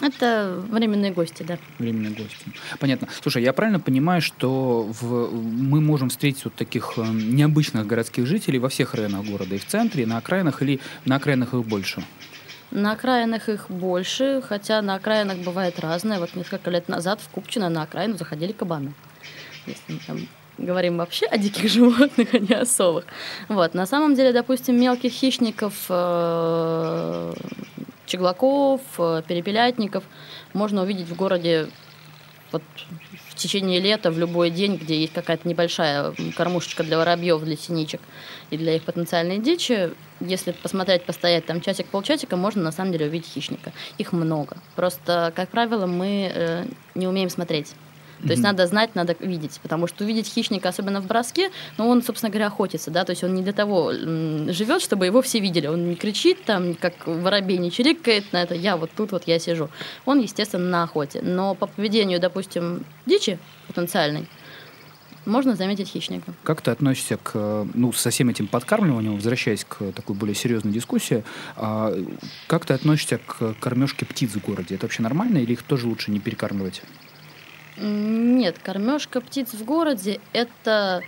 Это 0.00 0.62
временные 0.68 1.12
гости, 1.12 1.42
да. 1.42 1.58
Временные 1.78 2.12
гости. 2.12 2.52
Понятно. 2.78 3.08
Слушай, 3.20 3.42
я 3.42 3.52
правильно 3.52 3.80
понимаю, 3.80 4.20
что 4.20 4.82
в, 4.82 5.32
мы 5.32 5.80
можем 5.80 6.08
встретить 6.08 6.44
вот 6.44 6.54
таких 6.54 6.94
э, 6.96 7.04
необычных 7.04 7.86
городских 7.86 8.26
жителей 8.26 8.58
во 8.58 8.68
всех 8.68 8.94
районах 8.94 9.24
города, 9.26 9.54
и 9.54 9.58
в 9.58 9.66
центре, 9.66 10.04
и 10.04 10.06
на 10.06 10.18
окраинах, 10.18 10.62
или 10.62 10.80
на 11.04 11.16
окраинах 11.16 11.54
их 11.54 11.64
больше? 11.64 12.04
На 12.70 12.92
окраинах 12.92 13.48
их 13.48 13.70
больше, 13.70 14.42
хотя 14.46 14.82
на 14.82 14.94
окраинах 14.94 15.38
бывает 15.38 15.80
разное. 15.80 16.18
Вот 16.18 16.34
несколько 16.34 16.70
лет 16.70 16.88
назад 16.88 17.20
в 17.20 17.28
Купчино 17.30 17.68
на 17.70 17.82
окраину 17.82 18.16
заходили 18.16 18.52
кабаны. 18.52 18.92
Если 19.66 19.92
мы 19.92 20.00
там 20.06 20.18
говорим 20.58 20.98
вообще 20.98 21.26
о 21.26 21.38
диких 21.38 21.70
животных, 21.72 22.28
а 22.34 22.38
не 22.38 22.54
о 22.54 22.66
совах. 22.66 23.04
Вот. 23.48 23.74
На 23.74 23.86
самом 23.86 24.14
деле, 24.14 24.32
допустим, 24.32 24.78
мелких 24.78 25.12
хищников, 25.12 25.86
э, 25.88 27.32
чеглаков, 28.06 28.80
э, 28.98 29.22
перепелятников 29.26 30.04
можно 30.52 30.82
увидеть 30.82 31.08
в 31.08 31.16
городе 31.16 31.68
вот 32.52 32.62
в 33.38 33.40
течение 33.40 33.78
лета, 33.78 34.10
в 34.10 34.18
любой 34.18 34.50
день, 34.50 34.76
где 34.76 35.00
есть 35.00 35.12
какая-то 35.12 35.48
небольшая 35.48 36.12
кормушечка 36.36 36.82
для 36.82 36.98
воробьев, 36.98 37.40
для 37.42 37.56
синичек 37.56 38.00
и 38.50 38.56
для 38.56 38.74
их 38.74 38.82
потенциальной 38.82 39.38
дичи, 39.38 39.90
если 40.20 40.50
посмотреть, 40.50 41.04
постоять 41.04 41.46
там 41.46 41.60
часик-полчасика, 41.60 42.36
можно 42.36 42.62
на 42.62 42.72
самом 42.72 42.90
деле 42.90 43.06
увидеть 43.06 43.28
хищника. 43.28 43.72
Их 43.96 44.12
много. 44.12 44.56
Просто, 44.74 45.32
как 45.36 45.50
правило, 45.50 45.86
мы 45.86 46.32
э, 46.34 46.64
не 46.96 47.06
умеем 47.06 47.30
смотреть. 47.30 47.74
То 48.22 48.30
есть 48.30 48.42
надо 48.42 48.66
знать, 48.66 48.94
надо 48.94 49.14
видеть, 49.20 49.60
потому 49.62 49.86
что 49.86 50.04
увидеть 50.04 50.26
хищника, 50.26 50.68
особенно 50.68 51.00
в 51.00 51.06
броске, 51.06 51.50
ну, 51.76 51.88
он, 51.88 52.02
собственно 52.02 52.30
говоря, 52.30 52.48
охотится, 52.48 52.90
да, 52.90 53.04
то 53.04 53.10
есть 53.10 53.22
он 53.22 53.34
не 53.34 53.42
для 53.42 53.52
того 53.52 53.92
живет, 53.92 54.82
чтобы 54.82 55.06
его 55.06 55.22
все 55.22 55.40
видели. 55.40 55.66
Он 55.66 55.88
не 55.88 55.94
кричит 55.94 56.44
там, 56.44 56.74
как 56.74 57.06
воробей, 57.06 57.58
не 57.58 57.70
чирикает 57.70 58.32
на 58.32 58.42
это, 58.42 58.54
я 58.54 58.76
вот 58.76 58.90
тут 58.96 59.12
вот 59.12 59.24
я 59.26 59.38
сижу. 59.38 59.68
Он, 60.04 60.20
естественно, 60.20 60.68
на 60.68 60.82
охоте. 60.82 61.20
Но 61.22 61.54
по 61.54 61.66
поведению, 61.66 62.20
допустим, 62.20 62.84
дичи 63.06 63.38
потенциальной, 63.66 64.26
можно 65.28 65.54
заметить 65.54 65.88
хищника. 65.88 66.32
Как 66.42 66.62
ты 66.62 66.70
относишься 66.70 67.18
к, 67.18 67.32
э, 67.34 67.66
ну, 67.74 67.92
со 67.92 68.10
всем 68.10 68.30
этим 68.30 68.46
подкармливанием, 68.46 69.14
возвращаясь 69.14 69.64
к 69.64 69.92
такой 69.92 70.16
более 70.16 70.34
серьезной 70.34 70.72
дискуссии, 70.72 71.22
а, 71.54 71.94
как 72.46 72.64
ты 72.64 72.74
относишься 72.74 73.18
к 73.18 73.54
кормежке 73.60 74.06
птиц 74.06 74.32
в 74.32 74.40
городе? 74.40 74.74
Это 74.74 74.86
вообще 74.86 75.02
нормально 75.02 75.38
или 75.38 75.52
их 75.52 75.62
тоже 75.62 75.86
лучше 75.86 76.10
не 76.10 76.18
перекармливать? 76.18 76.82
Нет, 77.80 78.56
кормежка 78.58 79.20
птиц 79.20 79.52
в 79.52 79.64
городе– 79.64 80.20
это, 80.32 81.02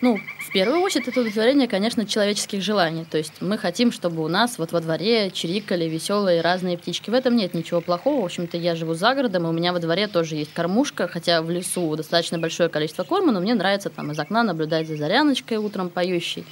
ну, 0.00 0.18
в 0.38 0.52
первую 0.52 0.82
очередь, 0.82 1.08
это 1.08 1.20
удовлетворение, 1.20 1.66
конечно, 1.66 2.06
человеческих 2.06 2.62
желаний. 2.62 3.04
То 3.04 3.18
есть 3.18 3.32
мы 3.40 3.58
хотим, 3.58 3.90
чтобы 3.90 4.22
у 4.22 4.28
нас 4.28 4.58
вот 4.58 4.70
во 4.70 4.80
дворе 4.80 5.30
чирикали 5.32 5.86
веселые 5.86 6.42
разные 6.42 6.78
птички. 6.78 7.10
В 7.10 7.14
этом 7.14 7.36
нет 7.36 7.54
ничего 7.54 7.80
плохого. 7.80 8.22
В 8.22 8.24
общем-то, 8.26 8.56
я 8.56 8.76
живу 8.76 8.94
за 8.94 9.14
городом, 9.14 9.46
и 9.46 9.48
у 9.48 9.52
меня 9.52 9.72
во 9.72 9.80
дворе 9.80 10.06
тоже 10.06 10.36
есть 10.36 10.52
кормушка, 10.52 11.08
хотя 11.08 11.42
в 11.42 11.50
лесу 11.50 11.96
достаточно 11.96 12.38
большое 12.38 12.68
количество 12.68 13.02
корма, 13.02 13.32
но 13.32 13.40
мне 13.40 13.54
нравится 13.54 13.90
там 13.90 14.12
из 14.12 14.18
окна 14.18 14.44
наблюдать 14.44 14.86
за 14.86 14.96
заряночкой 14.96 15.56
утром 15.56 15.90
поющей. 15.90 16.44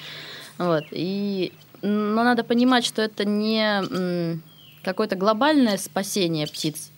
Вот. 0.59 0.85
И, 0.91 1.53
но 1.83 2.25
надо 2.25 2.43
понимать, 2.45 2.85
что 2.85 3.03
это 3.03 3.25
не 3.25 4.41
какое-то 4.83 5.15
глобальное 5.15 5.77
спасение 5.77 6.47
птиц 6.47 6.92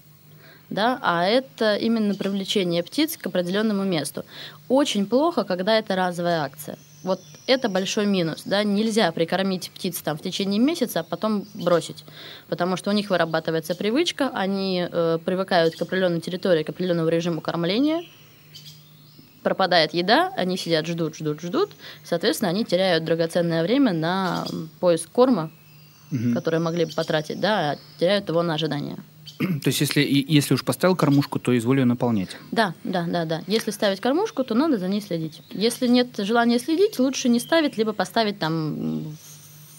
да, 0.70 0.98
а 1.02 1.24
это 1.26 1.76
именно 1.76 2.14
привлечение 2.14 2.82
птиц 2.82 3.16
к 3.16 3.26
определенному 3.26 3.84
месту. 3.84 4.24
Очень 4.68 5.06
плохо, 5.06 5.44
когда 5.44 5.78
это 5.78 5.94
разовая 5.96 6.42
акция. 6.42 6.78
Вот 7.02 7.20
это 7.46 7.68
большой 7.68 8.06
минус. 8.06 8.42
Да? 8.46 8.64
Нельзя 8.64 9.12
прикормить 9.12 9.70
птиц 9.74 10.00
там, 10.00 10.16
в 10.16 10.22
течение 10.22 10.58
месяца, 10.58 11.00
а 11.00 11.02
потом 11.02 11.46
бросить. 11.52 12.04
Потому 12.48 12.76
что 12.76 12.90
у 12.90 12.92
них 12.94 13.10
вырабатывается 13.10 13.74
привычка, 13.74 14.30
они 14.32 14.88
э, 14.90 15.18
привыкают 15.24 15.76
к 15.76 15.82
определенной 15.82 16.20
территории, 16.20 16.62
к 16.62 16.70
определенному 16.70 17.08
режиму 17.08 17.42
кормления. 17.42 18.02
Пропадает 19.42 19.92
еда, 19.92 20.32
они 20.36 20.56
сидят, 20.56 20.86
ждут, 20.86 21.16
ждут, 21.16 21.42
ждут. 21.42 21.70
Соответственно, 22.02 22.48
они 22.48 22.64
теряют 22.64 23.04
драгоценное 23.04 23.62
время 23.62 23.92
на 23.92 24.46
поиск 24.80 25.10
корма, 25.10 25.50
угу. 26.10 26.32
который 26.32 26.60
могли 26.60 26.86
бы 26.86 26.92
потратить, 26.92 27.38
да, 27.38 27.72
а 27.72 27.78
теряют 27.98 28.30
его 28.30 28.42
на 28.42 28.54
ожидание. 28.54 28.96
То 29.62 29.68
есть, 29.68 29.80
если, 29.80 30.00
если 30.00 30.54
уж 30.54 30.64
поставил 30.64 30.96
кормушку, 30.96 31.38
то 31.38 31.56
изволь 31.56 31.80
ее 31.80 31.84
наполнять. 31.84 32.30
Да, 32.52 32.74
да, 32.84 33.04
да, 33.08 33.24
да. 33.24 33.42
Если 33.46 33.70
ставить 33.70 34.00
кормушку, 34.00 34.44
то 34.44 34.54
надо 34.54 34.78
за 34.78 34.88
ней 34.88 35.00
следить. 35.00 35.42
Если 35.50 35.86
нет 35.86 36.08
желания 36.18 36.58
следить, 36.58 36.98
лучше 36.98 37.28
не 37.28 37.40
ставить, 37.40 37.76
либо 37.76 37.92
поставить 37.92 38.38
там 38.38 39.16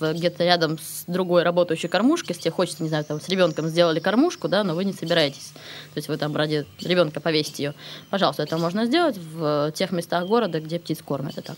где-то 0.01 0.43
рядом 0.43 0.77
с 0.77 1.05
другой 1.07 1.43
работающей 1.43 1.87
кормушкой, 1.87 2.35
если 2.35 2.49
хочется, 2.49 2.83
не 2.83 2.89
знаю, 2.89 3.05
там 3.05 3.21
с 3.21 3.29
ребенком 3.29 3.67
сделали 3.67 3.99
кормушку, 3.99 4.47
да, 4.47 4.63
но 4.63 4.75
вы 4.75 4.83
не 4.83 4.93
собираетесь. 4.93 5.53
То 5.93 5.97
есть 5.97 6.09
вы 6.09 6.17
там 6.17 6.35
ради 6.35 6.65
ребенка 6.81 7.21
повесите 7.21 7.63
ее. 7.63 7.73
Пожалуйста, 8.09 8.43
это 8.43 8.57
можно 8.57 8.85
сделать 8.85 9.17
в 9.17 9.71
тех 9.73 9.91
местах 9.91 10.27
города, 10.27 10.59
где 10.59 10.79
птиц 10.79 11.01
кормят, 11.01 11.37
это 11.37 11.53
так. 11.53 11.57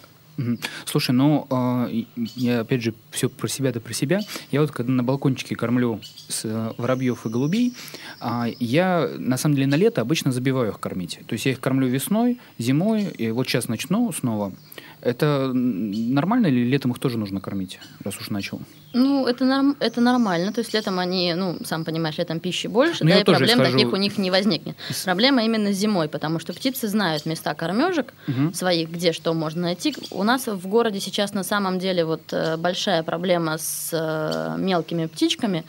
Слушай, 0.86 1.12
ну, 1.12 1.48
э, 1.50 2.04
я 2.36 2.62
опять 2.62 2.84
же 2.84 2.94
все 3.12 3.30
про 3.30 3.48
себя 3.48 3.72
да 3.72 3.80
про 3.80 3.94
себя. 3.94 4.20
Я 4.52 4.62
вот 4.62 4.72
когда 4.72 4.92
на 4.92 5.04
балкончике 5.04 5.56
кормлю 5.56 6.00
с 6.28 6.46
э, 6.46 6.74
воробьев 6.78 7.26
и 7.26 7.30
голубей, 7.30 7.74
э, 8.22 8.54
я 8.60 9.10
на 9.18 9.38
самом 9.38 9.56
деле 9.56 9.68
на 9.68 9.76
лето 9.76 10.02
обычно 10.02 10.32
забиваю 10.32 10.72
их 10.72 10.80
кормить. 10.80 11.20
То 11.28 11.34
есть 11.34 11.46
я 11.46 11.54
их 11.54 11.60
кормлю 11.60 11.88
весной, 11.88 12.40
зимой, 12.60 13.06
и 13.06 13.32
вот 13.32 13.48
сейчас 13.48 13.68
начну 13.68 14.12
снова. 14.12 14.54
Это 15.02 15.52
нормально 15.54 16.48
или 16.48 16.66
летом 16.66 16.92
их 16.92 17.00
тоже 17.00 17.20
нужно 17.20 17.40
кормить, 17.40 17.80
раз 18.04 18.18
уж 18.18 18.30
начал? 18.32 18.62
Ну, 18.94 19.28
это, 19.28 19.46
норм, 19.46 19.78
это 19.80 20.02
нормально. 20.02 20.52
То 20.52 20.62
есть 20.62 20.74
летом 20.74 20.98
они, 20.98 21.36
ну, 21.36 21.58
сам 21.64 21.86
понимаешь, 21.86 22.18
летом 22.18 22.40
пищи 22.40 22.66
больше, 22.66 23.04
Но 23.04 23.10
ну, 23.12 23.16
да, 23.16 23.22
и 23.22 23.24
проблем 23.24 23.60
схожу... 23.60 23.72
таких 23.74 23.94
у 23.94 23.96
них 23.96 24.18
не 24.18 24.32
возникнет. 24.32 24.76
Проблема 25.06 25.44
именно 25.44 25.72
зимой, 25.72 26.08
потому 26.08 26.40
что 26.40 26.54
птицы 26.54 26.88
знают 26.88 27.28
места 27.28 27.54
кормежек 27.54 28.14
угу. 28.28 28.54
своих, 28.54 28.90
где 28.90 29.12
что 29.14 29.34
можно 29.36 29.64
найти. 29.64 29.96
У 30.10 30.24
нас 30.24 30.48
в 30.48 30.68
городе 30.68 31.00
сейчас 31.00 31.34
на 31.34 31.44
самом 31.44 31.78
деле 31.78 32.04
вот 32.04 32.22
э, 32.32 32.58
большая 32.58 33.04
проблема 33.04 33.60
с 33.60 33.92
э, 33.94 34.60
мелкими 34.60 35.06
птичками, 35.06 35.64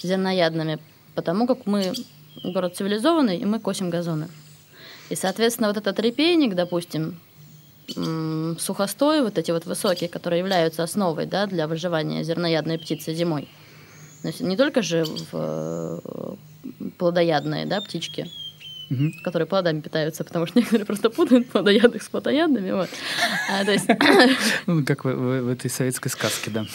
зерноядными, 0.00 0.78
потому 1.16 1.48
как 1.48 1.66
мы 1.66 1.92
город 2.44 2.76
цивилизованный, 2.76 3.38
и 3.38 3.44
мы 3.44 3.58
косим 3.58 3.90
газоны. 3.90 4.28
И, 5.10 5.16
соответственно, 5.16 5.68
вот 5.68 5.76
этот 5.76 5.98
репейник, 5.98 6.54
допустим, 6.54 7.18
сухостой, 8.58 9.22
вот 9.22 9.38
эти 9.38 9.50
вот 9.50 9.66
высокие, 9.66 10.08
которые 10.08 10.40
являются 10.40 10.82
основой 10.82 11.26
да, 11.26 11.46
для 11.46 11.66
выживания 11.66 12.22
зерноядной 12.22 12.78
птицы 12.78 13.14
зимой. 13.14 13.48
То 14.22 14.28
есть 14.28 14.40
не 14.40 14.56
только 14.56 14.82
же 14.82 15.04
в 15.04 15.28
э, 15.32 15.98
плодоядные 16.98 17.66
да, 17.66 17.80
птички, 17.80 18.26
угу. 18.90 19.12
которые 19.22 19.46
плодами 19.46 19.80
питаются, 19.80 20.24
потому 20.24 20.46
что 20.46 20.58
некоторые 20.58 20.86
просто 20.86 21.10
путают 21.10 21.48
плодоядных 21.48 22.02
с 22.02 22.08
плодоядными. 22.08 22.72
Вот. 22.72 22.88
А, 23.50 23.64
то 23.64 23.72
есть... 23.72 23.86
ну, 24.66 24.84
как 24.84 25.04
в, 25.04 25.08
в, 25.08 25.42
в 25.42 25.48
этой 25.48 25.70
советской 25.70 26.08
сказке, 26.08 26.50
да. 26.50 26.66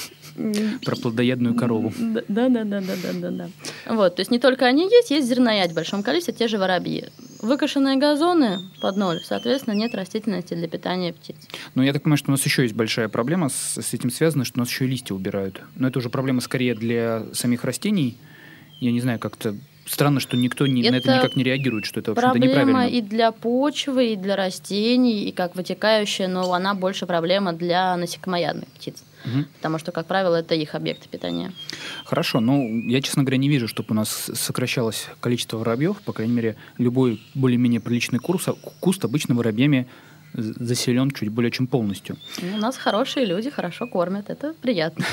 Про 0.85 0.95
плодоядную 0.95 1.55
корову. 1.55 1.93
Да, 1.97 2.21
да, 2.27 2.49
да, 2.49 2.63
да, 2.63 2.81
да, 2.81 3.13
да, 3.13 3.29
да. 3.31 3.49
Вот, 3.87 4.15
то 4.15 4.21
есть 4.21 4.31
не 4.31 4.39
только 4.39 4.65
они 4.65 4.83
есть, 4.83 5.11
есть 5.11 5.27
зерноядь 5.27 5.71
в 5.71 5.75
большом 5.75 6.03
количестве, 6.03 6.33
те 6.33 6.47
же 6.47 6.57
воробьи. 6.57 7.05
Выкошенные 7.41 7.97
газоны 7.97 8.59
под 8.81 8.97
ноль, 8.97 9.19
соответственно, 9.23 9.75
нет 9.75 9.93
растительности 9.93 10.53
для 10.53 10.67
питания 10.67 11.13
птиц. 11.13 11.35
Ну, 11.75 11.83
я 11.83 11.93
так 11.93 12.03
понимаю, 12.03 12.17
что 12.17 12.29
у 12.29 12.31
нас 12.31 12.43
еще 12.45 12.63
есть 12.63 12.73
большая 12.73 13.09
проблема 13.09 13.49
с, 13.49 13.77
с 13.81 13.93
этим 13.93 14.09
связана, 14.09 14.45
что 14.45 14.57
у 14.57 14.61
нас 14.61 14.69
еще 14.69 14.85
и 14.85 14.87
листья 14.87 15.13
убирают. 15.13 15.61
Но 15.75 15.87
это 15.87 15.99
уже 15.99 16.09
проблема 16.09 16.41
скорее 16.41 16.73
для 16.73 17.25
самих 17.33 17.63
растений. 17.63 18.17
Я 18.79 18.91
не 18.91 19.01
знаю, 19.01 19.19
как-то 19.19 19.55
странно, 19.85 20.19
что 20.19 20.37
никто 20.37 20.67
не, 20.67 20.89
на 20.89 20.95
это 20.95 21.15
никак 21.15 21.35
не 21.35 21.43
реагирует, 21.43 21.85
что 21.85 21.99
это, 21.99 22.13
в 22.13 22.17
общем-то, 22.17 22.39
неправильно. 22.39 22.73
Проблема 22.73 22.87
и 22.87 23.01
для 23.01 23.31
почвы, 23.31 24.13
и 24.13 24.15
для 24.15 24.35
растений, 24.35 25.25
и 25.25 25.31
как 25.31 25.55
вытекающая, 25.55 26.27
но 26.27 26.51
она 26.53 26.73
больше 26.73 27.05
проблема 27.05 27.53
для 27.53 27.95
насекомоядных 27.97 28.69
птиц. 28.69 29.03
Угу. 29.25 29.45
Потому 29.57 29.79
что, 29.79 29.91
как 29.91 30.07
правило, 30.07 30.35
это 30.35 30.55
их 30.55 30.75
объекты 30.75 31.07
питания. 31.09 31.51
Хорошо, 32.05 32.39
но 32.39 32.61
я, 32.63 33.01
честно 33.01 33.23
говоря, 33.23 33.37
не 33.37 33.49
вижу, 33.49 33.67
чтобы 33.67 33.89
у 33.91 33.93
нас 33.93 34.29
сокращалось 34.33 35.07
количество 35.19 35.57
воробьев. 35.57 36.01
По 36.01 36.13
крайней 36.13 36.33
мере, 36.33 36.55
любой 36.77 37.21
более-менее 37.33 37.79
приличный 37.79 38.19
курс, 38.19 38.47
куст 38.79 39.03
обычно 39.05 39.35
воробьями 39.35 39.87
заселен 40.33 41.11
чуть 41.11 41.29
более 41.29 41.51
чем 41.51 41.67
полностью. 41.67 42.17
У 42.41 42.57
нас 42.57 42.77
хорошие 42.77 43.25
люди, 43.25 43.49
хорошо 43.49 43.87
кормят, 43.87 44.29
это 44.29 44.53
приятно. 44.61 45.05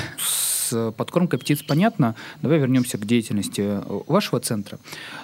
С 0.71 0.91
подкормкой 0.91 1.37
птиц 1.37 1.63
понятно. 1.63 2.15
Давай 2.41 2.57
вернемся 2.57 2.97
к 2.97 3.05
деятельности 3.05 3.61
э, 3.61 3.81
вашего 4.07 4.39
центра. 4.39 4.79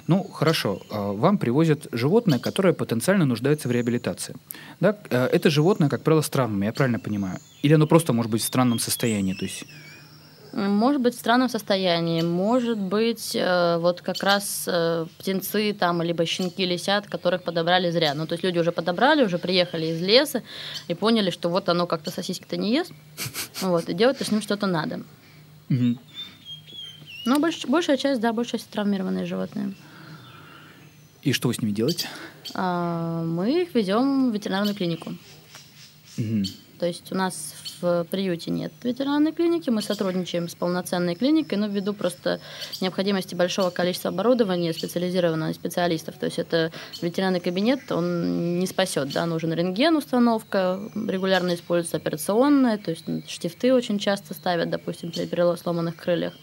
Ну, 0.06 0.24
хорошо, 0.24 0.82
э, 0.92 1.12
вам 1.13 1.38
привозят 1.38 1.88
животное, 1.94 2.38
которое 2.38 2.74
потенциально 2.74 3.25
нуждается 3.25 3.70
в 3.70 3.72
реабилитации. 3.72 4.36
Да? 4.82 4.98
Э, 5.10 5.27
это 5.27 5.50
животное, 5.50 5.88
как 5.88 6.04
правило, 6.04 6.22
странным, 6.22 6.63
я 6.63 6.74
правильно 6.74 7.00
понимаю? 7.00 7.39
Или 7.62 7.75
оно 7.75 7.88
просто 7.88 8.12
может 8.12 8.30
быть 8.30 8.42
в 8.42 8.46
странном 8.46 8.80
состоянии? 8.80 9.36
То 9.36 9.46
есть 9.46 9.66
может 10.54 11.01
быть 11.01 11.16
в 11.16 11.20
странном 11.20 11.50
состоянии, 11.50 12.22
может 12.22 12.77
быть 12.77 13.36
э, 13.36 13.77
вот 13.80 14.01
как 14.01 14.24
раз 14.24 14.66
э, 14.68 15.06
птенцы 15.20 15.74
там, 15.74 16.01
либо 16.01 16.25
щенки, 16.25 16.66
лисят, 16.66 17.08
которых 17.08 17.44
подобрали 17.44 17.92
зря. 17.92 18.13
Ну, 18.16 18.25
то 18.25 18.34
есть 18.34 18.44
люди 18.44 18.60
уже 18.60 18.72
подобрали, 18.72 19.24
уже 19.24 19.38
приехали 19.38 19.88
из 19.88 20.01
леса 20.01 20.44
и 20.88 20.94
поняли, 20.96 21.30
что 21.30 21.50
вот 21.50 21.70
оно 21.70 21.86
как-то 21.86 22.12
сосиски-то 22.12 22.58
не 22.58 22.74
ест, 22.74 22.92
вот, 23.62 23.89
и 23.89 23.94
делать 23.94 24.18
с 24.20 24.32
ним 24.32 24.42
что-то 24.42 24.68
надо. 24.68 25.01
Но 25.69 27.39
больш, 27.39 27.65
большая 27.65 27.97
часть, 27.97 28.21
да, 28.21 28.31
большая 28.31 28.59
часть 28.59 28.71
травмированные 28.71 29.25
животные. 29.25 29.74
И 31.24 31.33
что 31.33 31.50
вы 31.50 31.53
с 31.53 31.62
ними 31.62 31.71
делаете? 31.71 32.07
А, 32.53 33.24
мы 33.24 33.63
их 33.63 33.75
везем 33.75 34.31
в 34.31 34.33
ветеринарную 34.33 34.75
клинику. 34.75 35.13
Угу. 36.17 36.43
То 36.79 36.86
есть 36.86 37.12
у 37.12 37.15
нас 37.15 37.53
в 37.81 38.05
приюте 38.10 38.51
нет 38.51 38.72
ветеринарной 38.84 39.31
клиники, 39.31 39.69
мы 39.69 39.81
сотрудничаем 39.81 40.48
с 40.50 40.55
полноценной 40.55 41.15
клиникой, 41.15 41.57
но 41.57 41.67
ввиду 41.67 41.93
просто 41.93 42.39
необходимости 42.81 43.36
большого 43.36 43.69
количества 43.69 44.10
оборудования 44.10 44.74
специализированного 44.74 45.53
специалистов. 45.53 46.17
То 46.17 46.25
есть 46.25 46.39
это 46.39 46.72
ветеринарный 47.01 47.39
кабинет, 47.39 47.91
он 47.91 48.60
не 48.60 48.67
спасет, 48.67 49.12
да, 49.12 49.25
нужен 49.25 49.53
рентген, 49.53 49.96
установка, 49.96 50.79
регулярно 50.96 51.55
используется 51.55 51.98
операционная, 51.98 52.77
то 52.77 52.91
есть 52.91 53.05
штифты 53.29 53.74
очень 53.74 54.00
часто 54.00 54.34
ставят, 54.34 54.69
допустим, 54.69 55.12
при 55.12 55.57
сломанных 55.57 55.96
крыльях. 55.96 56.34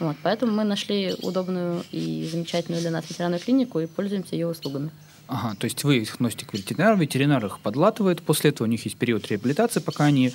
Вот, 0.00 0.16
поэтому 0.22 0.52
мы 0.52 0.64
нашли 0.64 1.14
удобную 1.22 1.82
и 1.90 2.28
замечательную 2.30 2.80
для 2.80 2.92
нас 2.92 3.04
ветеринарную 3.08 3.40
клинику 3.40 3.80
и 3.80 3.86
пользуемся 3.86 4.36
ее 4.36 4.46
услугами. 4.46 4.90
Ага, 5.28 5.54
то 5.58 5.66
есть 5.66 5.84
вы 5.84 5.98
их 5.98 6.20
носите 6.20 6.46
к 6.46 6.54
ветеринару, 6.54 6.96
ветеринар 6.96 7.44
их 7.44 7.60
подлатывает, 7.60 8.22
после 8.22 8.48
этого 8.48 8.66
у 8.66 8.70
них 8.70 8.84
есть 8.86 8.96
период 8.96 9.28
реабилитации, 9.28 9.80
пока 9.80 10.04
они 10.04 10.32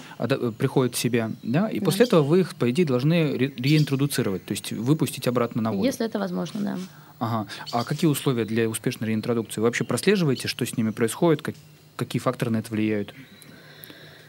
приходят 0.60 0.94
в 0.94 1.00
себя, 1.00 1.32
да, 1.42 1.68
и 1.68 1.80
да. 1.80 1.86
после 1.86 2.06
этого 2.06 2.22
вы 2.22 2.42
их, 2.42 2.56
по 2.56 2.70
идее, 2.70 2.86
должны 2.86 3.36
ре- 3.36 3.54
реинтродуцировать, 3.58 4.46
то 4.46 4.52
есть 4.52 4.72
выпустить 4.72 5.28
обратно 5.28 5.64
на 5.64 5.72
воду. 5.72 5.84
Если 5.84 6.06
это 6.06 6.20
возможно, 6.20 6.62
да. 6.62 6.78
Ага. 7.18 7.48
А 7.72 7.84
какие 7.84 8.08
условия 8.08 8.46
для 8.46 8.70
успешной 8.70 9.10
реинтродукции? 9.10 9.62
Вы 9.62 9.66
вообще 9.66 9.84
прослеживаете, 9.84 10.48
что 10.48 10.64
с 10.64 10.78
ними 10.78 10.92
происходит, 10.92 11.42
как, 11.42 11.56
какие 11.96 12.20
факторы 12.20 12.52
на 12.52 12.58
это 12.58 12.70
влияют? 12.70 13.16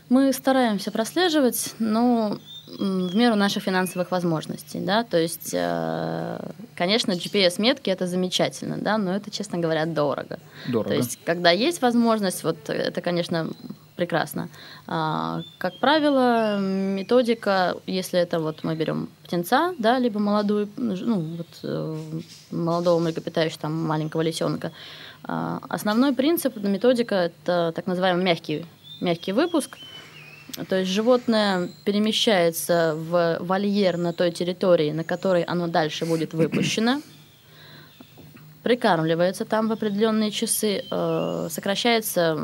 Мы 0.08 0.32
стараемся 0.32 0.90
прослеживать, 0.90 1.74
но 1.78 2.38
в 2.78 3.14
меру 3.14 3.36
наших 3.36 3.64
финансовых 3.64 4.10
возможностей, 4.10 4.80
да, 4.80 5.04
то 5.04 5.18
есть, 5.18 5.50
э, 5.52 6.38
конечно, 6.74 7.12
GPS-метки 7.12 7.90
это 7.90 8.06
замечательно, 8.06 8.76
да, 8.78 8.98
но 8.98 9.14
это, 9.14 9.30
честно 9.30 9.58
говоря, 9.58 9.86
дорого. 9.86 10.38
Дорого. 10.68 10.90
То 10.90 10.94
есть, 10.96 11.18
когда 11.24 11.50
есть 11.50 11.82
возможность, 11.82 12.44
вот 12.44 12.68
это, 12.68 13.00
конечно, 13.00 13.48
прекрасно. 13.96 14.48
А, 14.86 15.42
как 15.58 15.78
правило, 15.78 16.58
методика, 16.58 17.76
если 17.86 18.18
это 18.18 18.40
вот 18.40 18.64
мы 18.64 18.74
берем 18.74 19.08
птенца, 19.22 19.72
да, 19.78 19.98
либо 19.98 20.18
молодую, 20.18 20.68
ну, 20.76 21.20
вот, 21.36 21.46
э, 21.62 21.96
молодого 22.50 22.98
млекопитающего, 23.00 23.60
там, 23.60 23.86
маленького 23.86 24.22
лисенка, 24.22 24.72
а, 25.22 25.60
основной 25.68 26.12
принцип, 26.12 26.56
методика, 26.56 27.14
это 27.14 27.72
так 27.74 27.86
называемый 27.86 28.24
мягкий, 28.24 28.66
мягкий 29.00 29.32
выпуск– 29.32 29.78
то 30.68 30.76
есть 30.78 30.90
животное 30.90 31.68
перемещается 31.84 32.94
в 32.96 33.38
вольер 33.40 33.96
на 33.96 34.12
той 34.12 34.30
территории, 34.30 34.92
на 34.92 35.02
которой 35.02 35.42
оно 35.42 35.66
дальше 35.66 36.06
будет 36.06 36.32
выпущено, 36.32 37.02
прикармливается 38.62 39.44
там 39.44 39.68
в 39.68 39.72
определенные 39.72 40.30
часы, 40.30 40.84
э, 40.90 41.48
сокращается 41.50 42.38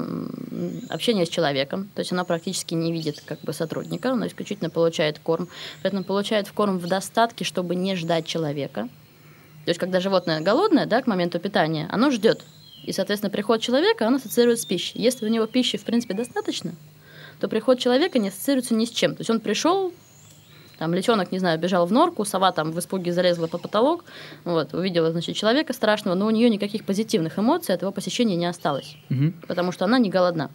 общение 0.91 1.25
с 1.25 1.29
человеком, 1.29 1.89
то 1.95 2.01
есть 2.01 2.13
оно 2.13 2.25
практически 2.25 2.75
не 2.75 2.93
видит 2.93 3.23
как 3.25 3.41
бы 3.41 3.53
сотрудника, 3.53 4.11
оно 4.11 4.27
исключительно 4.27 4.71
получает 4.71 5.19
корм, 5.19 5.49
поэтому 5.83 6.05
получает 6.05 6.51
корм 6.51 6.79
в 6.79 6.87
достатке, 6.87 7.45
чтобы 7.45 7.75
не 7.75 7.95
ждать 7.95 8.27
человека. 8.27 8.89
То 9.65 9.71
есть 9.71 9.81
когда 9.81 10.01
животное 10.01 10.41
голодное, 10.41 10.87
да, 10.87 11.01
к 11.01 11.07
моменту 11.07 11.39
питания, 11.39 11.89
оно 11.91 12.11
ждет. 12.11 12.45
И, 12.85 12.93
соответственно, 12.93 13.31
приход 13.31 13.61
человека, 13.61 14.07
оно 14.07 14.17
ассоциирует 14.17 14.59
с 14.59 14.65
пищей. 14.65 15.01
Если 15.01 15.25
у 15.25 15.29
него 15.29 15.47
пищи, 15.47 15.79
в 15.79 15.85
принципе, 15.85 16.15
достаточно, 16.15 16.73
то 17.41 17.49
приход 17.49 17.79
человека 17.79 18.19
не 18.19 18.29
ассоциируется 18.29 18.75
ни 18.75 18.85
с 18.85 18.91
чем. 18.91 19.15
То 19.17 19.23
есть 19.23 19.31
он 19.31 19.41
пришел, 19.41 19.93
там 20.79 20.95
личонок, 20.95 21.33
не 21.33 21.39
знаю, 21.39 21.59
бежал 21.59 21.87
в 21.87 21.93
норку, 21.93 22.25
сова 22.25 22.53
там 22.53 22.73
в 22.73 22.79
испуге 22.79 23.13
залезла 23.13 23.47
по 23.49 23.59
потолок, 23.59 24.05
вот, 24.45 24.73
увидела, 24.75 25.11
значит, 25.11 25.37
человека 25.37 25.73
страшного, 25.73 26.15
но 26.15 26.27
у 26.27 26.31
нее 26.31 26.49
никаких 26.51 26.85
позитивных 26.85 27.39
эмоций 27.39 27.75
от 27.75 27.83
его 27.83 27.93
посещения 27.93 28.37
не 28.37 28.47
осталось, 28.47 28.97
Мгм. 29.09 29.35
потому 29.49 29.73
что 29.73 29.85
она 29.87 29.99
не 29.99 30.11
голодна. 30.11 30.51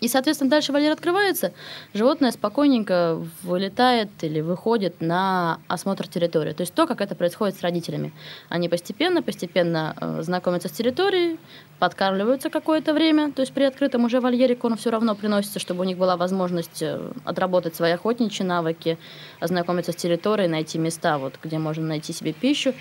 И, 0.00 0.08
соответственно, 0.08 0.50
дальше 0.50 0.72
вольер 0.72 0.92
открывается, 0.92 1.52
животное 1.94 2.30
спокойненько 2.30 3.20
вылетает 3.42 4.10
или 4.22 4.40
выходит 4.40 5.00
на 5.00 5.60
осмотр 5.68 6.06
территории. 6.06 6.52
То 6.52 6.62
есть 6.62 6.74
то, 6.74 6.86
как 6.86 7.00
это 7.00 7.14
происходит 7.14 7.56
с 7.56 7.62
родителями. 7.62 8.12
Они 8.48 8.68
постепенно, 8.68 9.22
постепенно 9.22 9.96
э, 10.00 10.22
знакомятся 10.22 10.68
с 10.68 10.72
территорией, 10.72 11.38
подкармливаются 11.78 12.50
какое-то 12.50 12.92
время, 12.92 13.32
то 13.32 13.42
есть 13.42 13.52
при 13.52 13.64
открытом 13.64 14.04
уже 14.04 14.20
вольере 14.20 14.56
корм 14.56 14.76
все 14.76 14.90
равно 14.90 15.14
приносится, 15.14 15.58
чтобы 15.58 15.82
у 15.82 15.84
них 15.84 15.98
была 15.98 16.16
возможность 16.16 16.82
э, 16.82 17.00
отработать 17.24 17.74
свои 17.74 17.92
охотничьи 17.92 18.44
навыки, 18.44 18.98
ознакомиться 19.40 19.92
с 19.92 19.96
территорией, 19.96 20.48
найти 20.48 20.78
места, 20.78 21.18
вот, 21.18 21.34
где 21.42 21.58
можно 21.58 21.86
найти 21.86 22.12
себе 22.12 22.32
пищу. 22.32 22.74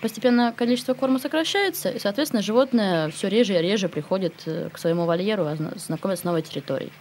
Постепенно 0.00 0.52
количество 0.56 0.94
корма 0.94 1.18
сокращается, 1.18 1.90
и, 1.90 1.98
соответственно, 1.98 2.42
животное 2.42 3.10
все 3.10 3.28
реже 3.28 3.54
и 3.54 3.62
реже 3.62 3.88
приходит 3.88 4.34
э, 4.46 4.70
к 4.72 4.78
своему 4.78 5.04
вольеру, 5.04 5.44
а 5.46 5.56
зна- 5.56 5.72
знакомится 5.76 6.22
с 6.22 6.24
новой 6.24 6.42
территорией. 6.42 6.92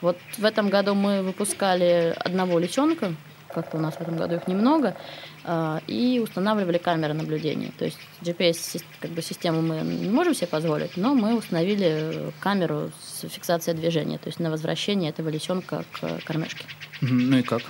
Вот 0.00 0.16
в 0.38 0.44
этом 0.44 0.70
году 0.70 0.94
мы 0.94 1.22
выпускали 1.22 2.14
одного 2.16 2.58
личонка, 2.58 3.14
как-то 3.56 3.76
у 3.78 3.80
нас 3.80 3.94
в 3.94 4.00
этом 4.00 4.16
году 4.16 4.36
их 4.36 4.48
немного, 4.48 4.96
а, 5.44 5.80
и 5.86 6.20
устанавливали 6.22 6.78
камеры 6.78 7.14
наблюдения. 7.14 7.72
То 7.78 7.84
есть 7.84 7.98
GPS 8.22 8.82
как 9.00 9.10
бы, 9.12 9.22
систему 9.22 9.62
мы 9.62 9.80
не 9.80 10.10
можем 10.10 10.34
себе 10.34 10.46
позволить, 10.46 10.96
но 10.96 11.14
мы 11.14 11.36
установили 11.36 11.88
э, 11.88 12.30
камеру 12.40 12.90
с 13.02 13.28
фиксацией 13.28 13.76
движения, 13.76 14.18
то 14.18 14.28
есть 14.28 14.40
на 14.40 14.50
возвращение 14.50 15.10
этого 15.10 15.28
личонка 15.28 15.84
к 15.92 16.24
кормежке. 16.24 16.64
Ну 17.00 17.38
и 17.38 17.42
как? 17.42 17.62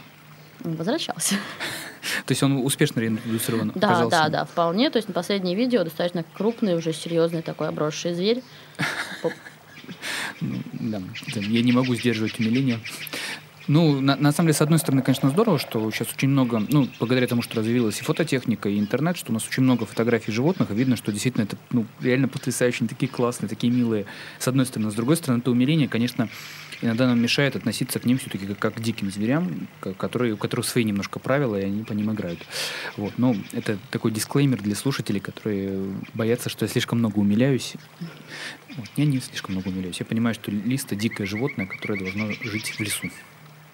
Он 0.64 0.74
Возвращался. 0.74 1.36
То 2.26 2.32
есть 2.32 2.42
он 2.42 2.64
успешно 2.64 3.00
реинтродуцирован 3.00 3.72
Да, 3.76 3.86
оказался? 3.88 4.10
да, 4.10 4.28
да, 4.28 4.44
вполне. 4.44 4.90
То 4.90 4.96
есть 4.98 5.06
на 5.08 5.14
последнее 5.14 5.54
видео 5.54 5.84
достаточно 5.84 6.24
крупный, 6.34 6.74
уже 6.76 6.92
серьезный 6.92 7.40
такой 7.42 7.68
обросший 7.68 8.14
зверь. 8.14 8.42
Да, 10.40 11.00
я 11.36 11.62
не 11.62 11.70
могу 11.72 11.94
сдерживать 11.94 12.38
умиление. 12.40 12.80
Ну, 13.68 14.00
на, 14.00 14.14
на 14.16 14.32
самом 14.32 14.48
деле, 14.48 14.56
с 14.56 14.62
одной 14.62 14.78
стороны, 14.78 15.02
конечно, 15.02 15.28
здорово, 15.30 15.58
что 15.58 15.90
сейчас 15.90 16.12
очень 16.12 16.28
много, 16.28 16.62
ну, 16.68 16.88
благодаря 17.00 17.26
тому, 17.26 17.42
что 17.42 17.56
развилась 17.56 18.00
и 18.00 18.04
фототехника, 18.04 18.68
и 18.68 18.78
интернет, 18.78 19.16
что 19.16 19.32
у 19.32 19.34
нас 19.34 19.46
очень 19.46 19.64
много 19.64 19.86
фотографий 19.86 20.30
животных, 20.30 20.70
и 20.70 20.74
видно, 20.74 20.96
что 20.96 21.10
действительно 21.10 21.44
это, 21.44 21.56
ну, 21.72 21.84
реально 22.00 22.28
потрясающе, 22.28 22.86
такие 22.86 23.08
классные, 23.08 23.48
такие 23.48 23.72
милые, 23.72 24.06
с 24.38 24.46
одной 24.46 24.66
стороны. 24.66 24.90
С 24.90 24.94
другой 24.94 25.16
стороны, 25.16 25.40
это 25.40 25.50
умиление, 25.50 25.88
конечно, 25.88 26.28
иногда 26.80 27.06
нам 27.06 27.20
мешает 27.20 27.56
относиться 27.56 27.98
к 27.98 28.04
ним 28.04 28.18
все-таки 28.18 28.46
как, 28.46 28.58
как 28.58 28.74
к 28.74 28.80
диким 28.80 29.10
зверям, 29.10 29.68
ко- 29.80 29.94
которые, 29.94 30.34
у 30.34 30.36
которых 30.36 30.66
свои 30.66 30.84
немножко 30.84 31.18
правила, 31.18 31.56
и 31.56 31.64
они 31.64 31.82
по 31.82 31.92
ним 31.92 32.12
играют. 32.12 32.38
Вот. 32.96 33.14
Но 33.18 33.34
это 33.52 33.78
такой 33.90 34.12
дисклеймер 34.12 34.62
для 34.62 34.74
слушателей, 34.76 35.20
которые 35.20 35.90
боятся, 36.14 36.50
что 36.50 36.64
я 36.64 36.68
слишком 36.68 36.98
много 36.98 37.18
умиляюсь. 37.18 37.74
Вот. 38.76 38.88
Я 38.96 39.06
не 39.06 39.20
слишком 39.20 39.54
много 39.54 39.68
умиляюсь. 39.68 39.98
Я 39.98 40.06
понимаю, 40.06 40.34
что 40.34 40.50
листа 40.50 40.94
дикое 40.94 41.26
животное, 41.26 41.66
которое 41.66 41.98
должно 41.98 42.30
жить 42.42 42.68
в 42.68 42.80
лесу. 42.80 43.10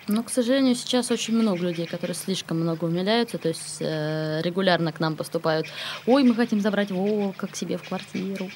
Но, 0.09 0.23
к 0.23 0.31
сожалению, 0.31 0.75
сейчас 0.75 1.11
очень 1.11 1.35
много 1.35 1.63
людей, 1.63 1.87
которые 1.87 2.15
слишком 2.15 2.61
много 2.61 2.85
умиляются, 2.87 3.39
то 3.39 3.49
есть 3.49 3.77
э, 3.81 4.41
регулярно 4.43 4.93
к 4.93 5.01
нам 5.01 5.15
поступают. 5.17 5.67
Ой, 6.07 6.25
мы 6.25 6.35
хотим 6.35 6.61
забрать 6.61 6.91
волка 6.91 7.47
к 7.47 7.57
себе 7.57 7.77
в 7.77 7.83
квартиру. 7.83 8.51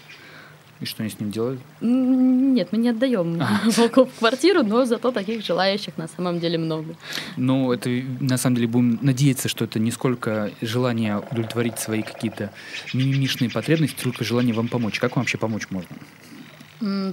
И 0.80 0.84
что 0.84 1.02
они 1.02 1.10
с 1.10 1.18
ним 1.18 1.30
делают? 1.30 1.60
Нет, 1.80 2.68
мы 2.70 2.78
не 2.78 2.90
отдаем 2.90 3.40
волков 3.76 4.10
в 4.12 4.18
квартиру, 4.18 4.62
но 4.62 4.84
зато 4.84 5.10
таких 5.10 5.42
желающих 5.44 5.96
на 5.96 6.06
самом 6.08 6.38
деле 6.38 6.58
много. 6.58 6.96
Ну, 7.36 7.72
это 7.72 7.88
на 8.20 8.36
самом 8.36 8.56
деле 8.56 8.68
будем 8.68 8.98
надеяться, 9.00 9.48
что 9.48 9.64
это 9.64 9.78
не 9.78 9.90
сколько 9.90 10.50
желание 10.60 11.22
удовлетворить 11.30 11.78
свои 11.78 12.02
какие-то 12.02 12.50
мимимишные 12.92 13.50
потребности, 13.50 14.00
сколько 14.00 14.22
желание 14.24 14.52
вам 14.54 14.68
помочь. 14.68 14.98
Как 14.98 15.16
вам 15.16 15.22
вообще 15.22 15.38
помочь 15.38 15.68
можно? 15.70 15.96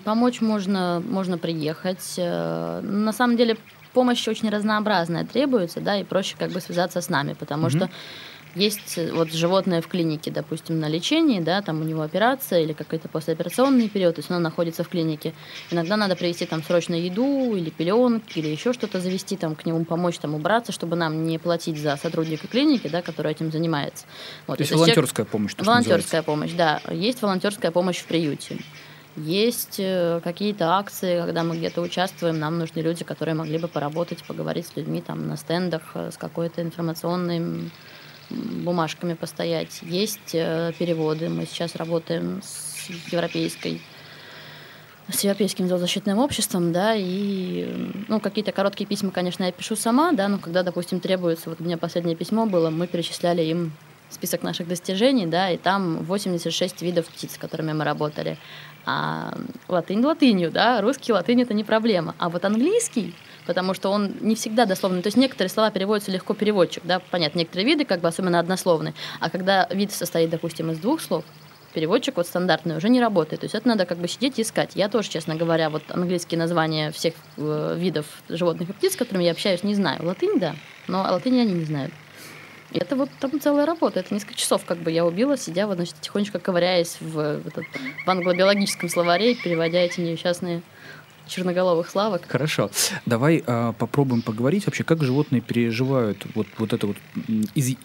Помочь 0.03 0.41
можно, 0.41 1.01
можно 1.07 1.37
приехать. 1.37 2.15
Э, 2.17 2.81
На 2.81 3.13
самом 3.13 3.37
деле 3.37 3.55
помощь 3.93 4.27
очень 4.27 4.49
разнообразная 4.49 5.25
требуется, 5.25 5.79
да, 5.79 5.97
и 5.97 6.03
проще 6.03 6.35
как 6.37 6.51
бы 6.51 6.59
связаться 6.61 7.01
с 7.01 7.09
нами, 7.09 7.33
потому 7.33 7.67
Мгм. 7.67 7.69
что 7.77 7.89
есть 8.55 8.99
э, 8.99 9.11
вот 9.11 9.31
животное 9.33 9.81
в 9.81 9.87
клинике, 9.87 10.29
допустим, 10.29 10.79
на 10.79 10.87
лечении, 10.87 11.39
да, 11.39 11.63
там 11.63 11.81
у 11.81 11.83
него 11.83 12.03
операция 12.03 12.61
или 12.61 12.73
какой-то 12.73 13.07
послеоперационный 13.09 13.89
период, 13.89 14.13
то 14.15 14.19
есть 14.19 14.29
оно 14.29 14.39
находится 14.39 14.83
в 14.83 14.89
клинике. 14.89 15.33
Иногда 15.71 15.97
надо 15.97 16.15
привезти 16.15 16.45
там 16.45 16.61
срочно 16.61 16.93
еду 16.93 17.55
или 17.55 17.71
пеленки, 17.71 18.37
или 18.37 18.49
еще 18.49 18.71
что-то 18.73 18.99
завести, 19.01 19.37
там 19.37 19.55
к 19.55 19.65
нему 19.65 19.85
помочь 19.85 20.19
там 20.19 20.35
убраться, 20.35 20.71
чтобы 20.71 20.95
нам 20.95 21.23
не 21.23 21.39
платить 21.39 21.79
за 21.79 21.97
сотрудника 21.97 22.47
клиники, 22.47 22.87
да, 22.87 23.01
который 23.01 23.31
этим 23.31 23.51
занимается. 23.51 24.05
Вот, 24.45 24.57
То 24.57 24.61
есть 24.61 24.69
если 24.71 24.75
человек- 24.75 24.95
волонтерская 24.97 25.25
помощь. 25.25 25.53
то, 25.55 25.63
Волонтерская 25.63 26.21
помощь, 26.21 26.51
да. 26.51 26.79
Есть 26.91 27.23
волонтерская 27.23 27.71
помощь 27.71 27.97
в 27.97 28.05
приюте. 28.05 28.57
Есть 29.15 29.75
э, 29.77 30.21
какие-то 30.23 30.75
акции, 30.75 31.19
когда 31.19 31.43
мы 31.43 31.57
где-то 31.57 31.81
участвуем, 31.81 32.39
нам 32.39 32.57
нужны 32.57 32.79
люди, 32.79 33.03
которые 33.03 33.35
могли 33.35 33.59
бы 33.59 33.67
поработать, 33.67 34.23
поговорить 34.23 34.65
с 34.67 34.75
людьми 34.75 35.01
там 35.01 35.27
на 35.27 35.37
стендах, 35.37 35.91
э, 35.93 36.09
с 36.11 36.17
какой-то 36.17 36.63
информационной 36.63 37.69
бумажками 38.31 39.13
постоять. 39.13 39.81
Есть 39.83 40.33
э, 40.33 40.71
переводы. 40.79 41.29
Мы 41.29 41.45
сейчас 41.45 41.75
работаем 41.75 42.41
с 42.43 42.89
европейской 43.11 43.81
с 45.11 45.19
Европейским 45.21 45.67
зоозащитным 45.67 46.17
обществом, 46.17 46.71
да, 46.71 46.93
и, 46.95 47.91
ну, 48.07 48.21
какие-то 48.21 48.53
короткие 48.53 48.87
письма, 48.87 49.11
конечно, 49.11 49.43
я 49.43 49.51
пишу 49.51 49.75
сама, 49.75 50.13
да, 50.13 50.29
но 50.29 50.37
когда, 50.37 50.63
допустим, 50.63 51.01
требуется, 51.01 51.49
вот 51.49 51.59
у 51.59 51.63
меня 51.65 51.77
последнее 51.77 52.15
письмо 52.15 52.45
было, 52.45 52.69
мы 52.69 52.87
перечисляли 52.87 53.41
им 53.41 53.73
список 54.13 54.43
наших 54.43 54.67
достижений, 54.67 55.25
да, 55.25 55.49
и 55.49 55.57
там 55.57 56.03
86 56.03 56.81
видов 56.81 57.07
птиц, 57.07 57.35
с 57.35 57.37
которыми 57.37 57.73
мы 57.73 57.83
работали. 57.83 58.37
А 58.85 59.33
латынь 59.67 60.03
латынью, 60.03 60.51
да, 60.51 60.81
русский 60.81 61.13
латынь 61.13 61.41
это 61.41 61.53
не 61.53 61.63
проблема. 61.63 62.15
А 62.17 62.29
вот 62.29 62.43
английский, 62.45 63.15
потому 63.45 63.73
что 63.73 63.89
он 63.89 64.13
не 64.21 64.35
всегда 64.35 64.65
дословный, 64.65 65.01
то 65.01 65.07
есть 65.07 65.17
некоторые 65.17 65.49
слова 65.49 65.71
переводятся 65.71 66.11
легко 66.11 66.33
переводчик, 66.33 66.83
да, 66.85 66.99
понятно, 67.11 67.39
некоторые 67.39 67.65
виды 67.65 67.85
как 67.85 68.01
бы 68.01 68.07
особенно 68.07 68.39
однословные, 68.39 68.93
а 69.19 69.29
когда 69.29 69.67
вид 69.71 69.91
состоит, 69.91 70.29
допустим, 70.29 70.71
из 70.71 70.79
двух 70.79 71.01
слов, 71.01 71.23
переводчик 71.73 72.17
вот 72.17 72.27
стандартный 72.27 72.77
уже 72.77 72.89
не 72.89 73.01
работает. 73.01 73.41
То 73.41 73.45
есть 73.45 73.55
это 73.55 73.67
надо 73.67 73.85
как 73.85 73.97
бы 73.97 74.07
сидеть 74.07 74.39
и 74.39 74.43
искать. 74.43 74.71
Я 74.75 74.89
тоже, 74.89 75.09
честно 75.09 75.35
говоря, 75.35 75.69
вот 75.69 75.83
английские 75.89 76.39
названия 76.39 76.91
всех 76.91 77.15
э, 77.37 77.75
видов 77.77 78.05
животных 78.29 78.69
и 78.69 78.73
птиц, 78.73 78.93
с 78.93 78.95
которыми 78.95 79.23
я 79.23 79.31
общаюсь, 79.31 79.63
не 79.63 79.75
знаю. 79.75 80.05
Латынь, 80.05 80.39
да, 80.39 80.55
но 80.87 81.01
латынь 81.01 81.39
они 81.39 81.53
не 81.53 81.65
знают. 81.65 81.91
Это 82.73 82.95
вот 82.95 83.09
там 83.19 83.39
целая 83.39 83.65
работа. 83.65 83.99
Это 83.99 84.13
несколько 84.13 84.35
часов 84.35 84.65
как 84.65 84.79
бы 84.79 84.91
я 84.91 85.05
убила, 85.05 85.37
сидя 85.37 85.67
вот, 85.67 85.75
значит, 85.75 85.95
тихонечко 86.01 86.39
ковыряясь 86.39 86.97
в, 86.99 87.13
в, 87.39 87.47
этот, 87.47 87.65
в 88.05 88.09
англобиологическом 88.09 88.89
словаре, 88.89 89.35
переводя 89.35 89.79
эти 89.79 90.01
несчастные 90.01 90.61
черноголовых 91.27 91.89
славок. 91.89 92.23
Хорошо. 92.27 92.69
Давай 93.05 93.43
а, 93.47 93.73
попробуем 93.73 94.21
поговорить 94.21 94.65
вообще, 94.65 94.83
как 94.83 95.03
животные 95.03 95.41
переживают 95.41 96.25
вот, 96.35 96.47
вот 96.57 96.73
это 96.73 96.87
вот 96.87 96.97
из- 97.55 97.77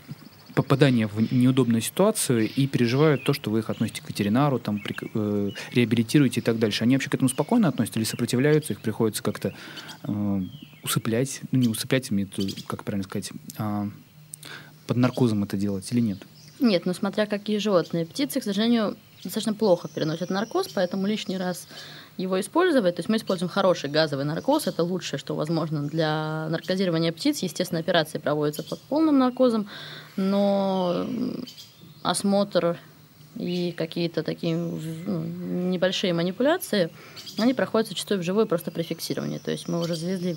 попадание 0.55 1.07
в 1.07 1.33
неудобную 1.33 1.81
ситуацию 1.81 2.49
и 2.49 2.67
переживают 2.67 3.23
то, 3.23 3.33
что 3.33 3.49
вы 3.51 3.61
их 3.61 3.71
относите 3.71 4.03
к 4.03 4.09
ветеринару, 4.09 4.59
там, 4.59 4.83
прик- 4.85 5.09
э, 5.15 5.53
реабилитируете 5.73 6.41
и 6.41 6.43
так 6.43 6.59
дальше. 6.59 6.83
Они 6.83 6.97
вообще 6.97 7.09
к 7.11 7.15
этому 7.15 7.29
спокойно 7.29 7.69
относятся 7.69 8.01
или 8.01 8.07
сопротивляются, 8.07 8.73
их 8.73 8.81
приходится 8.81 9.23
как-то 9.23 9.55
э, 10.03 10.41
усыплять, 10.83 11.43
ну 11.53 11.61
не 11.61 11.69
усыплять, 11.69 12.11
мне 12.11 12.27
как 12.67 12.83
правильно 12.83 13.05
сказать, 13.05 13.31
а, 13.57 13.89
под 14.89 14.97
наркозом 14.97 15.45
это 15.45 15.57
делать 15.57 15.87
или 15.93 16.01
нет? 16.01 16.19
Нет, 16.59 16.87
ну 16.87 16.95
смотря 16.95 17.27
какие 17.27 17.59
животные. 17.59 18.05
Птицы, 18.05 18.41
к 18.41 18.45
сожалению, 18.45 18.97
достаточно 19.23 19.55
плохо 19.55 19.89
переносят 19.89 20.31
наркоз, 20.31 20.69
поэтому 20.75 21.07
лишний 21.07 21.37
раз 21.37 21.69
его 22.17 22.41
использовать. 22.41 22.97
То 22.97 23.01
есть 23.01 23.09
мы 23.09 23.19
используем 23.19 23.49
хороший 23.49 23.91
газовый 23.91 24.25
наркоз, 24.25 24.67
это 24.67 24.83
лучшее, 24.83 25.21
что 25.21 25.37
возможно 25.37 25.83
для 25.83 26.49
наркозирования 26.49 27.13
птиц. 27.13 27.39
Естественно, 27.39 27.81
операции 27.81 28.19
проводятся 28.19 28.65
под 28.65 28.81
полным 28.81 29.19
наркозом, 29.19 29.69
но 30.17 31.07
осмотр 32.03 32.79
и 33.37 33.73
какие-то 33.73 34.23
такие 34.23 34.57
ну, 34.57 35.23
небольшие 35.71 36.13
манипуляции, 36.13 36.91
они 37.39 37.55
проходят 37.55 37.89
зачастую 37.89 38.21
вживую 38.21 38.47
просто 38.47 38.71
при 38.71 38.83
фиксировании. 38.83 39.39
То 39.39 39.51
есть 39.51 39.69
мы 39.69 39.81
уже 39.81 39.95
завезли 39.95 40.37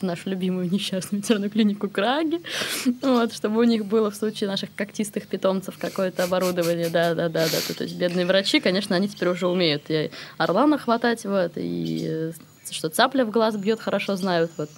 в 0.00 0.02
нашу 0.02 0.30
любимую 0.30 0.70
несчастную 0.70 1.20
ветеринарную 1.20 1.50
клинику 1.50 1.88
Краги, 1.88 2.40
вот, 3.02 3.34
чтобы 3.34 3.60
у 3.60 3.64
них 3.64 3.84
было 3.84 4.10
в 4.10 4.16
случае 4.16 4.48
наших 4.48 4.74
когтистых 4.74 5.26
питомцев 5.26 5.76
какое-то 5.78 6.24
оборудование. 6.24 6.88
Да, 6.88 7.14
да, 7.14 7.28
да, 7.28 7.46
да. 7.46 7.74
То 7.74 7.84
есть 7.84 7.96
бедные 7.96 8.26
врачи, 8.26 8.60
конечно, 8.60 8.96
они 8.96 9.08
теперь 9.08 9.28
уже 9.28 9.46
умеют 9.46 9.84
и 9.88 10.10
орлана 10.38 10.78
хватать, 10.78 11.24
вот, 11.24 11.52
и 11.56 12.06
э, 12.08 12.32
что 12.70 12.88
цапля 12.88 13.24
в 13.24 13.30
глаз 13.30 13.56
бьет, 13.56 13.80
хорошо 13.80 14.16
знают. 14.16 14.50
Вот. 14.56 14.70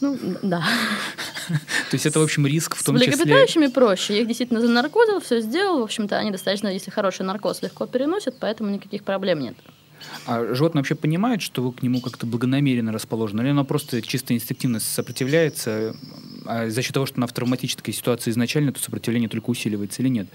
Ну, 0.00 0.18
да. 0.42 0.64
То 1.90 1.94
есть 1.94 2.06
это, 2.06 2.20
в 2.20 2.22
общем, 2.22 2.46
риск 2.46 2.76
в 2.76 2.80
С 2.80 2.84
том 2.84 2.96
числе... 2.96 3.08
млекопитающими 3.08 3.66
проще. 3.68 4.14
Я 4.14 4.20
их 4.22 4.26
действительно 4.26 4.60
занаркозил, 4.60 5.20
все 5.20 5.40
сделал. 5.40 5.80
В 5.80 5.84
общем-то, 5.84 6.16
они 6.16 6.30
достаточно, 6.30 6.68
если 6.68 6.90
хороший 6.90 7.24
наркоз, 7.24 7.62
легко 7.62 7.86
переносят, 7.86 8.36
поэтому 8.38 8.70
никаких 8.70 9.04
проблем 9.04 9.40
нет. 9.40 9.56
А 10.26 10.54
животное 10.54 10.80
вообще 10.80 10.94
понимает, 10.94 11.42
что 11.42 11.62
вы 11.62 11.72
к 11.72 11.82
нему 11.82 12.00
как-то 12.00 12.26
благонамеренно 12.26 12.92
расположены, 12.92 13.42
или 13.42 13.48
оно 13.50 13.64
просто 13.64 14.02
чисто 14.02 14.34
инстинктивно 14.34 14.80
сопротивляется, 14.80 15.94
а 16.46 16.68
за 16.68 16.82
счет 16.82 16.92
того, 16.92 17.06
что 17.06 17.16
она 17.16 17.26
в 17.26 17.32
травматической 17.32 17.94
ситуации 17.94 18.30
изначально, 18.30 18.72
то 18.72 18.80
сопротивление 18.80 19.28
только 19.28 19.50
усиливается 19.50 20.02
или 20.02 20.08
нет? 20.08 20.28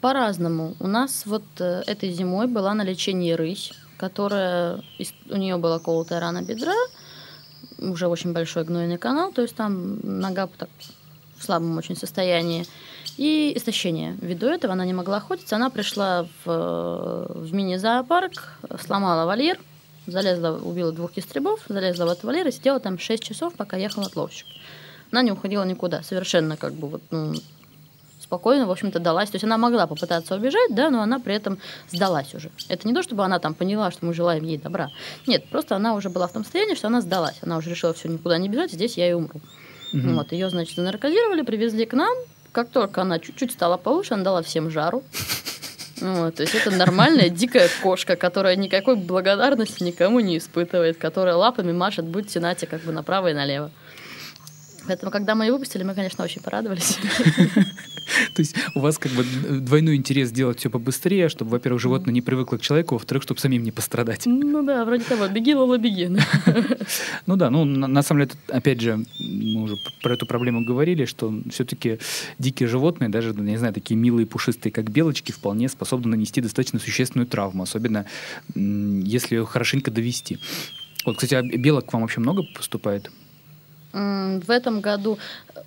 По-разному. 0.00 0.74
У 0.80 0.88
нас 0.88 1.22
вот 1.24 1.44
э, 1.60 1.84
этой 1.86 2.10
зимой 2.10 2.48
была 2.48 2.74
на 2.74 2.82
лечении 2.82 3.30
рысь, 3.32 3.72
которая 3.96 4.82
у 5.30 5.36
нее 5.36 5.58
была 5.58 5.78
колотая 5.78 6.18
рана 6.18 6.42
бедра, 6.42 6.74
уже 7.78 8.08
очень 8.08 8.32
большой 8.32 8.64
гнойный 8.64 8.98
канал, 8.98 9.32
то 9.32 9.42
есть 9.42 9.54
там 9.54 9.98
нога 10.02 10.48
так 10.58 10.68
в 11.36 11.44
слабом 11.44 11.76
очень 11.78 11.96
состоянии 11.96 12.66
и 13.16 13.52
истощение. 13.56 14.16
Ввиду 14.20 14.46
этого 14.46 14.72
она 14.72 14.84
не 14.84 14.94
могла 14.94 15.18
охотиться. 15.18 15.56
Она 15.56 15.70
пришла 15.70 16.26
в, 16.44 17.26
в 17.28 17.54
мини-зоопарк, 17.54 18.58
сломала 18.84 19.26
вольер, 19.26 19.58
залезла, 20.06 20.58
убила 20.58 20.92
двух 20.92 21.16
ястребов, 21.16 21.60
залезла 21.68 22.06
в 22.06 22.08
этот 22.10 22.24
вольер 22.24 22.46
и 22.46 22.52
сидела 22.52 22.80
там 22.80 22.98
6 22.98 23.22
часов, 23.22 23.54
пока 23.54 23.76
ехал 23.76 24.02
отловщик. 24.02 24.46
Она 25.10 25.22
не 25.22 25.32
уходила 25.32 25.64
никуда, 25.64 26.02
совершенно 26.02 26.56
как 26.56 26.74
бы 26.74 26.88
вот, 26.88 27.02
ну, 27.10 27.34
спокойно, 28.28 28.66
в 28.66 28.70
общем-то, 28.70 28.98
далась. 28.98 29.30
То 29.30 29.36
есть 29.36 29.44
она 29.44 29.56
могла 29.56 29.86
попытаться 29.86 30.36
убежать, 30.36 30.74
да, 30.74 30.90
но 30.90 31.00
она 31.00 31.18
при 31.18 31.34
этом 31.34 31.58
сдалась 31.90 32.34
уже. 32.34 32.50
Это 32.68 32.86
не 32.86 32.92
то, 32.92 33.02
чтобы 33.02 33.24
она 33.24 33.38
там 33.38 33.54
поняла, 33.54 33.90
что 33.90 34.04
мы 34.04 34.12
желаем 34.12 34.44
ей 34.44 34.58
добра. 34.58 34.90
Нет, 35.26 35.48
просто 35.48 35.76
она 35.76 35.94
уже 35.94 36.10
была 36.10 36.28
в 36.28 36.32
том 36.32 36.44
состоянии, 36.44 36.74
что 36.74 36.88
она 36.88 37.00
сдалась. 37.00 37.38
Она 37.40 37.56
уже 37.56 37.70
решила 37.70 37.94
все, 37.94 38.08
никуда 38.08 38.36
не 38.36 38.50
бежать, 38.50 38.70
здесь 38.70 38.98
я 38.98 39.08
и 39.08 39.14
умру. 39.14 39.40
Угу. 39.94 40.08
Вот, 40.10 40.32
ее, 40.32 40.50
значит, 40.50 40.76
наркозировали, 40.76 41.40
привезли 41.40 41.86
к 41.86 41.94
нам, 41.94 42.14
как 42.52 42.68
только 42.68 43.00
она 43.00 43.18
чуть-чуть 43.18 43.52
стала 43.52 43.78
получше, 43.78 44.12
она 44.14 44.24
дала 44.24 44.42
всем 44.42 44.70
жару. 44.70 45.02
Вот, 46.00 46.34
то 46.34 46.42
есть 46.42 46.54
это 46.54 46.70
нормальная 46.70 47.30
дикая 47.30 47.68
кошка, 47.82 48.14
которая 48.14 48.56
никакой 48.56 48.96
благодарности 48.96 49.82
никому 49.82 50.20
не 50.20 50.36
испытывает, 50.36 50.98
которая 50.98 51.34
лапами 51.34 51.72
машет, 51.72 52.04
будьте 52.04 52.40
нате 52.40 52.66
как 52.66 52.82
бы 52.82 52.92
направо 52.92 53.30
и 53.30 53.34
налево. 53.34 53.70
Поэтому, 54.88 55.12
когда 55.12 55.34
мы 55.34 55.44
ее 55.44 55.52
выпустили, 55.52 55.82
мы, 55.82 55.94
конечно, 55.94 56.24
очень 56.24 56.40
порадовались. 56.40 56.96
То 58.34 58.40
есть 58.40 58.56
у 58.74 58.80
вас 58.80 58.96
как 58.96 59.12
бы 59.12 59.22
двойной 59.22 59.96
интерес 59.96 60.30
делать 60.30 60.58
все 60.60 60.70
побыстрее, 60.70 61.28
чтобы, 61.28 61.50
во-первых, 61.50 61.82
животное 61.82 62.14
не 62.14 62.22
привыкло 62.22 62.56
к 62.56 62.62
человеку, 62.62 62.94
во-вторых, 62.94 63.22
чтобы 63.22 63.38
самим 63.38 63.62
не 63.62 63.70
пострадать. 63.70 64.22
Ну 64.24 64.62
да, 64.62 64.86
вроде 64.86 65.04
того, 65.04 65.28
беги, 65.28 65.54
Лола, 65.54 65.76
беги. 65.76 66.08
Ну 67.26 67.36
да, 67.36 67.50
ну 67.50 67.66
на 67.66 68.02
самом 68.02 68.22
деле, 68.22 68.40
опять 68.48 68.80
же, 68.80 69.04
мы 69.18 69.62
уже 69.62 69.76
про 70.02 70.14
эту 70.14 70.26
проблему 70.26 70.64
говорили, 70.64 71.04
что 71.04 71.34
все-таки 71.50 71.98
дикие 72.38 72.66
животные, 72.66 73.10
даже, 73.10 73.34
не 73.34 73.58
знаю, 73.58 73.74
такие 73.74 73.96
милые 73.96 74.26
пушистые, 74.26 74.72
как 74.72 74.90
белочки, 74.90 75.32
вполне 75.32 75.68
способны 75.68 76.12
нанести 76.12 76.40
достаточно 76.40 76.78
существенную 76.78 77.26
травму, 77.26 77.64
особенно 77.64 78.06
если 78.54 79.36
ее 79.36 79.44
хорошенько 79.44 79.90
довести. 79.90 80.38
Вот, 81.04 81.16
кстати, 81.16 81.34
а 81.34 81.42
белок 81.42 81.86
к 81.86 81.92
вам 81.92 82.02
вообще 82.02 82.20
много 82.20 82.42
поступает? 82.54 83.10
В 83.92 84.50
этом 84.50 84.80
году 84.80 85.18
э, 85.54 85.60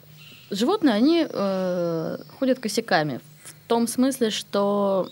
животные, 0.51 0.95
они 0.95 1.25
э, 1.27 2.17
ходят 2.39 2.59
косяками. 2.59 3.19
В 3.43 3.53
том 3.67 3.87
смысле, 3.87 4.29
что 4.29 5.09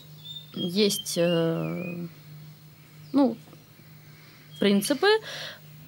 есть 0.53 1.17
э, 1.17 2.07
ну, 3.13 3.37
принципы, 4.59 5.07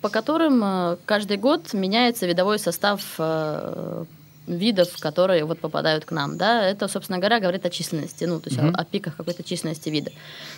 по 0.01 0.10
которым 0.10 0.62
э, 0.63 0.97
каждый 1.05 1.38
год 1.38 1.73
меняется 1.73 2.25
видовой 2.25 2.57
состав 2.57 3.01
э, 3.19 4.05
видов, 4.47 4.97
которые 4.99 5.45
вот 5.45 5.60
попадают 5.60 6.05
к 6.05 6.12
нам, 6.12 6.38
да, 6.38 6.65
это, 6.65 6.88
собственно 6.88 7.19
говоря, 7.19 7.39
говорит 7.39 7.65
о 7.65 7.69
численности, 7.69 8.23
ну, 8.23 8.39
то 8.39 8.49
есть 8.49 8.60
mm-hmm. 8.60 8.75
о, 8.75 8.81
о 8.81 8.86
пиках 8.86 9.15
какой-то 9.15 9.43
численности 9.43 9.89
вида. 9.89 10.12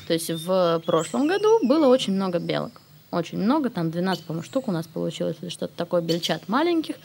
То 0.08 0.14
есть 0.14 0.30
в 0.30 0.82
прошлом 0.86 1.28
году 1.28 1.60
было 1.68 1.88
очень 1.88 2.14
много 2.14 2.40
белок 2.40 2.83
очень 3.14 3.38
много, 3.38 3.70
там 3.70 3.92
12, 3.92 4.26
по-моему, 4.26 4.44
штук 4.44 4.68
у 4.68 4.72
нас 4.72 4.88
получилось, 4.88 5.38
или 5.42 5.50
что-то 5.50 5.74
такое, 5.76 6.02
бельчат 6.02 6.48
маленьких. 6.48 6.96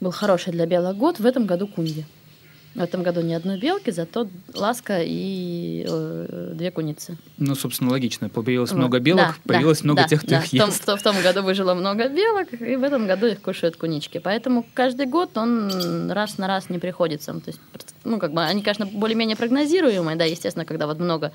Был 0.00 0.12
хороший 0.12 0.52
для 0.52 0.66
белых 0.66 0.96
год, 0.96 1.18
в 1.18 1.26
этом 1.26 1.46
году 1.46 1.66
куньи. 1.66 2.06
В 2.74 2.80
этом 2.80 3.02
году 3.02 3.20
ни 3.20 3.32
одной 3.32 3.58
белки, 3.58 3.90
зато 3.90 4.28
ласка 4.54 5.00
и 5.02 5.84
э, 5.88 6.52
две 6.54 6.70
куницы. 6.70 7.18
Ну, 7.36 7.56
собственно, 7.56 7.90
логично. 7.90 8.28
Появилось 8.28 8.70
вот. 8.70 8.78
много 8.78 9.00
белок, 9.00 9.26
да, 9.26 9.34
появилось 9.44 9.80
да, 9.80 9.84
много 9.84 10.02
да, 10.02 10.08
тех, 10.08 10.20
кто 10.20 10.30
да. 10.30 10.38
их 10.38 10.52
ест. 10.52 10.82
В 10.82 10.84
том, 10.84 10.96
в, 10.96 11.00
в 11.00 11.02
том 11.02 11.20
году 11.20 11.42
выжило 11.42 11.74
много 11.74 12.08
белок, 12.08 12.52
и 12.52 12.76
в 12.76 12.84
этом 12.84 13.08
году 13.08 13.26
их 13.26 13.42
кушают 13.42 13.76
кунички. 13.76 14.18
Поэтому 14.18 14.64
каждый 14.72 15.06
год 15.06 15.36
он 15.36 16.12
раз 16.12 16.38
на 16.38 16.46
раз 16.46 16.70
не 16.70 16.78
приходится. 16.78 17.32
То 17.32 17.42
есть, 17.48 17.60
ну, 18.04 18.20
как 18.20 18.32
бы, 18.32 18.44
они, 18.44 18.62
конечно, 18.62 18.86
более-менее 18.86 19.36
прогнозируемые, 19.36 20.16
да, 20.16 20.24
естественно, 20.24 20.64
когда 20.64 20.86
вот 20.86 21.00
много 21.00 21.32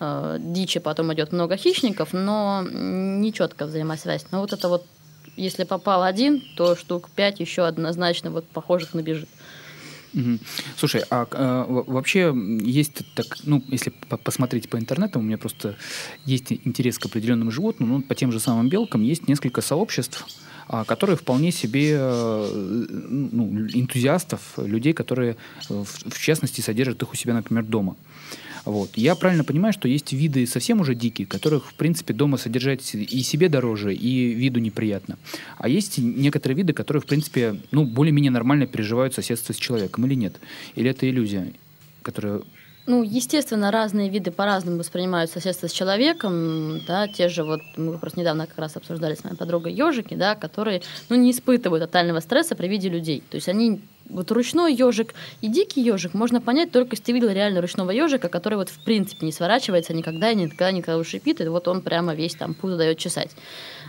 э, 0.00 0.36
дичи, 0.40 0.80
потом 0.80 1.12
идет 1.14 1.32
много 1.32 1.56
хищников, 1.56 2.12
но 2.12 2.64
не 2.70 3.32
четко 3.32 3.66
взаимосвязь. 3.66 4.26
Но 4.30 4.40
вот 4.40 4.52
это 4.52 4.68
вот, 4.68 4.84
если 5.36 5.64
попал 5.64 6.02
один, 6.02 6.42
то 6.56 6.76
штук 6.76 7.10
пять 7.10 7.40
еще 7.40 7.66
однозначно 7.66 8.30
вот 8.30 8.46
похожих 8.48 8.94
набежит. 8.94 9.28
Слушай, 10.78 11.02
а, 11.10 11.26
а 11.30 11.66
вообще 11.68 12.34
есть 12.62 13.02
так, 13.14 13.26
ну, 13.44 13.62
если 13.68 13.92
посмотреть 14.24 14.70
по 14.70 14.78
интернету, 14.78 15.18
у 15.18 15.22
меня 15.22 15.36
просто 15.36 15.76
есть 16.24 16.52
интерес 16.52 16.98
к 16.98 17.06
определенным 17.06 17.50
животным, 17.50 17.90
ну, 17.90 18.02
по 18.02 18.14
тем 18.14 18.32
же 18.32 18.40
самым 18.40 18.68
белкам 18.68 19.02
есть 19.02 19.28
несколько 19.28 19.60
сообществ, 19.60 20.26
а, 20.68 20.84
которые 20.84 21.16
вполне 21.16 21.52
себе 21.52 21.96
э, 21.98 22.50
ну, 22.52 23.66
энтузиастов, 23.68 24.40
людей, 24.56 24.94
которые 24.94 25.36
в, 25.68 25.84
в 25.84 26.18
частности 26.18 26.60
содержат 26.62 27.02
их 27.02 27.12
у 27.12 27.16
себя, 27.16 27.34
например, 27.34 27.64
дома. 27.64 27.96
Вот. 28.66 28.90
Я 28.96 29.14
правильно 29.14 29.44
понимаю, 29.44 29.72
что 29.72 29.86
есть 29.86 30.12
виды 30.12 30.44
совсем 30.44 30.80
уже 30.80 30.96
дикие, 30.96 31.26
которых, 31.26 31.70
в 31.70 31.74
принципе, 31.74 32.12
дома 32.12 32.36
содержать 32.36 32.94
и 32.94 33.22
себе 33.22 33.48
дороже, 33.48 33.94
и 33.94 34.34
виду 34.34 34.58
неприятно. 34.58 35.18
А 35.56 35.68
есть 35.68 35.98
некоторые 35.98 36.56
виды, 36.56 36.72
которые, 36.72 37.00
в 37.00 37.06
принципе, 37.06 37.56
ну, 37.70 37.84
более-менее 37.84 38.32
нормально 38.32 38.66
переживают 38.66 39.14
соседство 39.14 39.52
с 39.52 39.56
человеком, 39.56 40.04
или 40.06 40.14
нет? 40.14 40.40
Или 40.74 40.90
это 40.90 41.08
иллюзия, 41.08 41.52
которая 42.02 42.42
ну, 42.88 43.02
естественно, 43.02 43.72
разные 43.72 44.08
виды 44.08 44.30
по-разному 44.30 44.78
воспринимают 44.78 45.28
соседство 45.28 45.66
с 45.66 45.72
человеком, 45.72 46.80
да, 46.86 47.08
те 47.08 47.28
же 47.28 47.42
вот, 47.42 47.60
мы 47.76 47.98
просто 47.98 48.20
недавно 48.20 48.46
как 48.46 48.58
раз 48.58 48.76
обсуждали 48.76 49.16
с 49.16 49.24
моей 49.24 49.34
подругой 49.34 49.72
ежики, 49.72 50.14
да, 50.14 50.36
которые, 50.36 50.82
ну, 51.08 51.16
не 51.16 51.32
испытывают 51.32 51.82
тотального 51.82 52.20
стресса 52.20 52.54
при 52.54 52.68
виде 52.68 52.88
людей. 52.88 53.24
То 53.28 53.34
есть 53.34 53.48
они 53.48 53.80
вот 54.08 54.30
ручной 54.30 54.74
ежик 54.74 55.14
и 55.40 55.48
дикий 55.48 55.82
ежик 55.82 56.14
можно 56.14 56.40
понять 56.40 56.72
только 56.72 56.92
если 56.92 57.04
ты 57.04 57.12
видел 57.12 57.30
реально 57.30 57.60
ручного 57.60 57.90
ежика, 57.90 58.28
который 58.28 58.54
вот 58.54 58.68
в 58.68 58.84
принципе 58.84 59.26
не 59.26 59.32
сворачивается 59.32 59.94
никогда, 59.94 60.32
никогда, 60.34 60.70
никогда 60.70 61.02
шипит, 61.04 61.40
и 61.40 61.48
вот 61.48 61.68
он 61.68 61.82
прямо 61.82 62.14
весь 62.14 62.34
там 62.34 62.54
пузо 62.54 62.76
дает 62.76 62.98
чесать. 62.98 63.30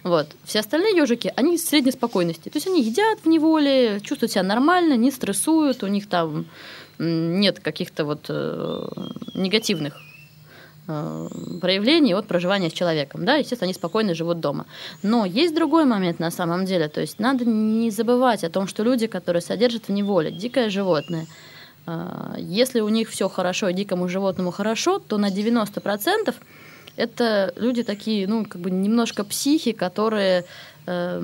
Вот. 0.03 0.27
Все 0.43 0.59
остальные 0.59 0.95
ежики, 0.95 1.33
они 1.35 1.57
средней 1.57 1.91
спокойности. 1.91 2.49
То 2.49 2.57
есть 2.57 2.67
они 2.67 2.83
едят 2.83 3.19
в 3.23 3.27
неволе, 3.27 3.99
чувствуют 4.01 4.31
себя 4.31 4.43
нормально, 4.43 4.95
не 4.95 5.11
стрессуют, 5.11 5.83
у 5.83 5.87
них 5.87 6.07
там 6.07 6.45
нет 6.99 7.59
каких-то 7.59 8.05
вот 8.05 8.25
э, 8.29 8.87
негативных 9.35 10.01
проявлений 10.87 12.13
от 12.15 12.27
проживания 12.27 12.69
с 12.69 12.73
человеком. 12.73 13.25
Да, 13.25 13.35
естественно, 13.35 13.67
они 13.67 13.73
спокойно 13.73 14.15
живут 14.15 14.39
дома. 14.39 14.65
Но 15.03 15.25
есть 15.25 15.53
другой 15.53 15.85
момент 15.85 16.19
на 16.19 16.31
самом 16.31 16.65
деле. 16.65 16.87
То 16.87 17.01
есть 17.01 17.19
надо 17.19 17.45
не 17.45 17.91
забывать 17.91 18.43
о 18.43 18.49
том, 18.49 18.67
что 18.67 18.83
люди, 18.83 19.07
которые 19.07 19.41
содержат 19.41 19.87
в 19.87 19.91
неволе 19.91 20.31
дикое 20.31 20.69
животное, 20.69 21.27
э, 21.85 22.35
если 22.39 22.79
у 22.79 22.89
них 22.89 23.09
все 23.09 23.27
хорошо 23.27 23.69
и 23.69 23.73
дикому 23.73 24.07
животному 24.07 24.51
хорошо, 24.51 24.99
то 24.99 25.17
на 25.17 25.29
90% 25.29 26.35
это 26.95 27.53
люди 27.57 27.83
такие, 27.83 28.27
ну, 28.27 28.45
как 28.45 28.61
бы 28.61 28.71
немножко 28.71 29.25
психи, 29.25 29.73
которые 29.73 30.45
э, 30.85 31.21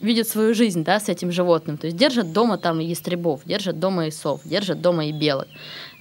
видят 0.00 0.28
свою 0.28 0.54
жизнь, 0.54 0.84
да, 0.84 1.00
с 1.00 1.08
этим 1.08 1.32
животным. 1.32 1.76
То 1.76 1.86
есть 1.86 1.96
держат 1.96 2.32
дома 2.32 2.58
там 2.58 2.80
и 2.80 2.84
ястребов, 2.84 3.40
держат 3.46 3.78
дома 3.78 4.06
и 4.06 4.10
сов, 4.10 4.40
держат 4.44 4.80
дома 4.80 5.06
и 5.06 5.12
белок. 5.12 5.46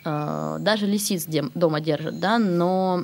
Э, 0.09 0.57
даже 0.59 0.85
лисиц 0.85 1.25
дома 1.53 1.81
держат, 1.81 2.19
да, 2.19 2.39
но 2.39 3.01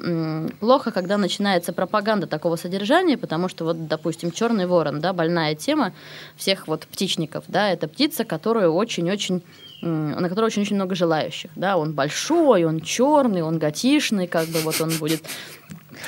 плохо, 0.60 0.92
когда 0.92 1.18
начинается 1.18 1.74
пропаганда 1.74 2.28
такого 2.28 2.56
содержания, 2.56 3.18
потому 3.18 3.48
что 3.48 3.66
вот, 3.66 3.88
допустим, 3.88 4.32
черный 4.32 4.66
ворон, 4.66 5.02
да, 5.02 5.14
больная 5.14 5.56
тема 5.56 5.94
всех 6.36 6.68
вот 6.68 6.88
птичников, 6.88 7.44
да, 7.48 7.70
это 7.70 7.88
птица, 7.88 8.24
которую 8.24 8.74
очень-очень 8.74 9.44
на 9.82 10.30
которой 10.30 10.46
очень-очень 10.46 10.78
много 10.78 10.96
желающих, 10.96 11.52
да, 11.56 11.78
он 11.78 11.94
большой, 11.94 12.64
он 12.64 12.80
черный, 12.80 13.44
он 13.44 13.60
готишный, 13.60 14.26
как 14.26 14.48
бы 14.48 14.60
вот 14.60 14.82
он 14.82 14.90
будет 15.00 15.22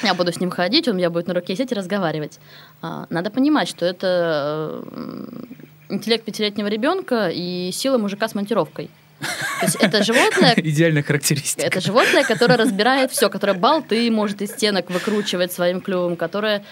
я 0.03 0.13
буду 0.13 0.31
с 0.31 0.39
ним 0.39 0.49
ходить, 0.49 0.87
он 0.87 0.97
меня 0.97 1.09
будет 1.09 1.27
на 1.27 1.33
руке 1.33 1.53
сидеть 1.53 1.73
и 1.73 1.75
разговаривать. 1.75 2.39
А, 2.81 3.05
надо 3.09 3.29
понимать, 3.29 3.67
что 3.67 3.85
это 3.85 4.83
интеллект 5.89 6.25
пятилетнего 6.25 6.67
ребенка 6.67 7.29
и 7.29 7.71
сила 7.71 7.97
мужика 7.97 8.27
с 8.27 8.35
монтировкой. 8.35 8.89
То 9.19 9.65
есть 9.65 9.75
это 9.75 10.03
животное... 10.03 10.53
Идеальная 10.57 11.03
характеристика. 11.03 11.65
Это 11.65 11.81
животное, 11.81 12.23
которое 12.23 12.57
разбирает 12.57 13.11
все, 13.11 13.29
которое 13.29 13.53
болты 13.53 14.09
может 14.11 14.41
из 14.41 14.51
стенок 14.51 14.89
выкручивать 14.89 15.51
своим 15.51 15.81
клювом, 15.81 16.15
которое 16.15 16.63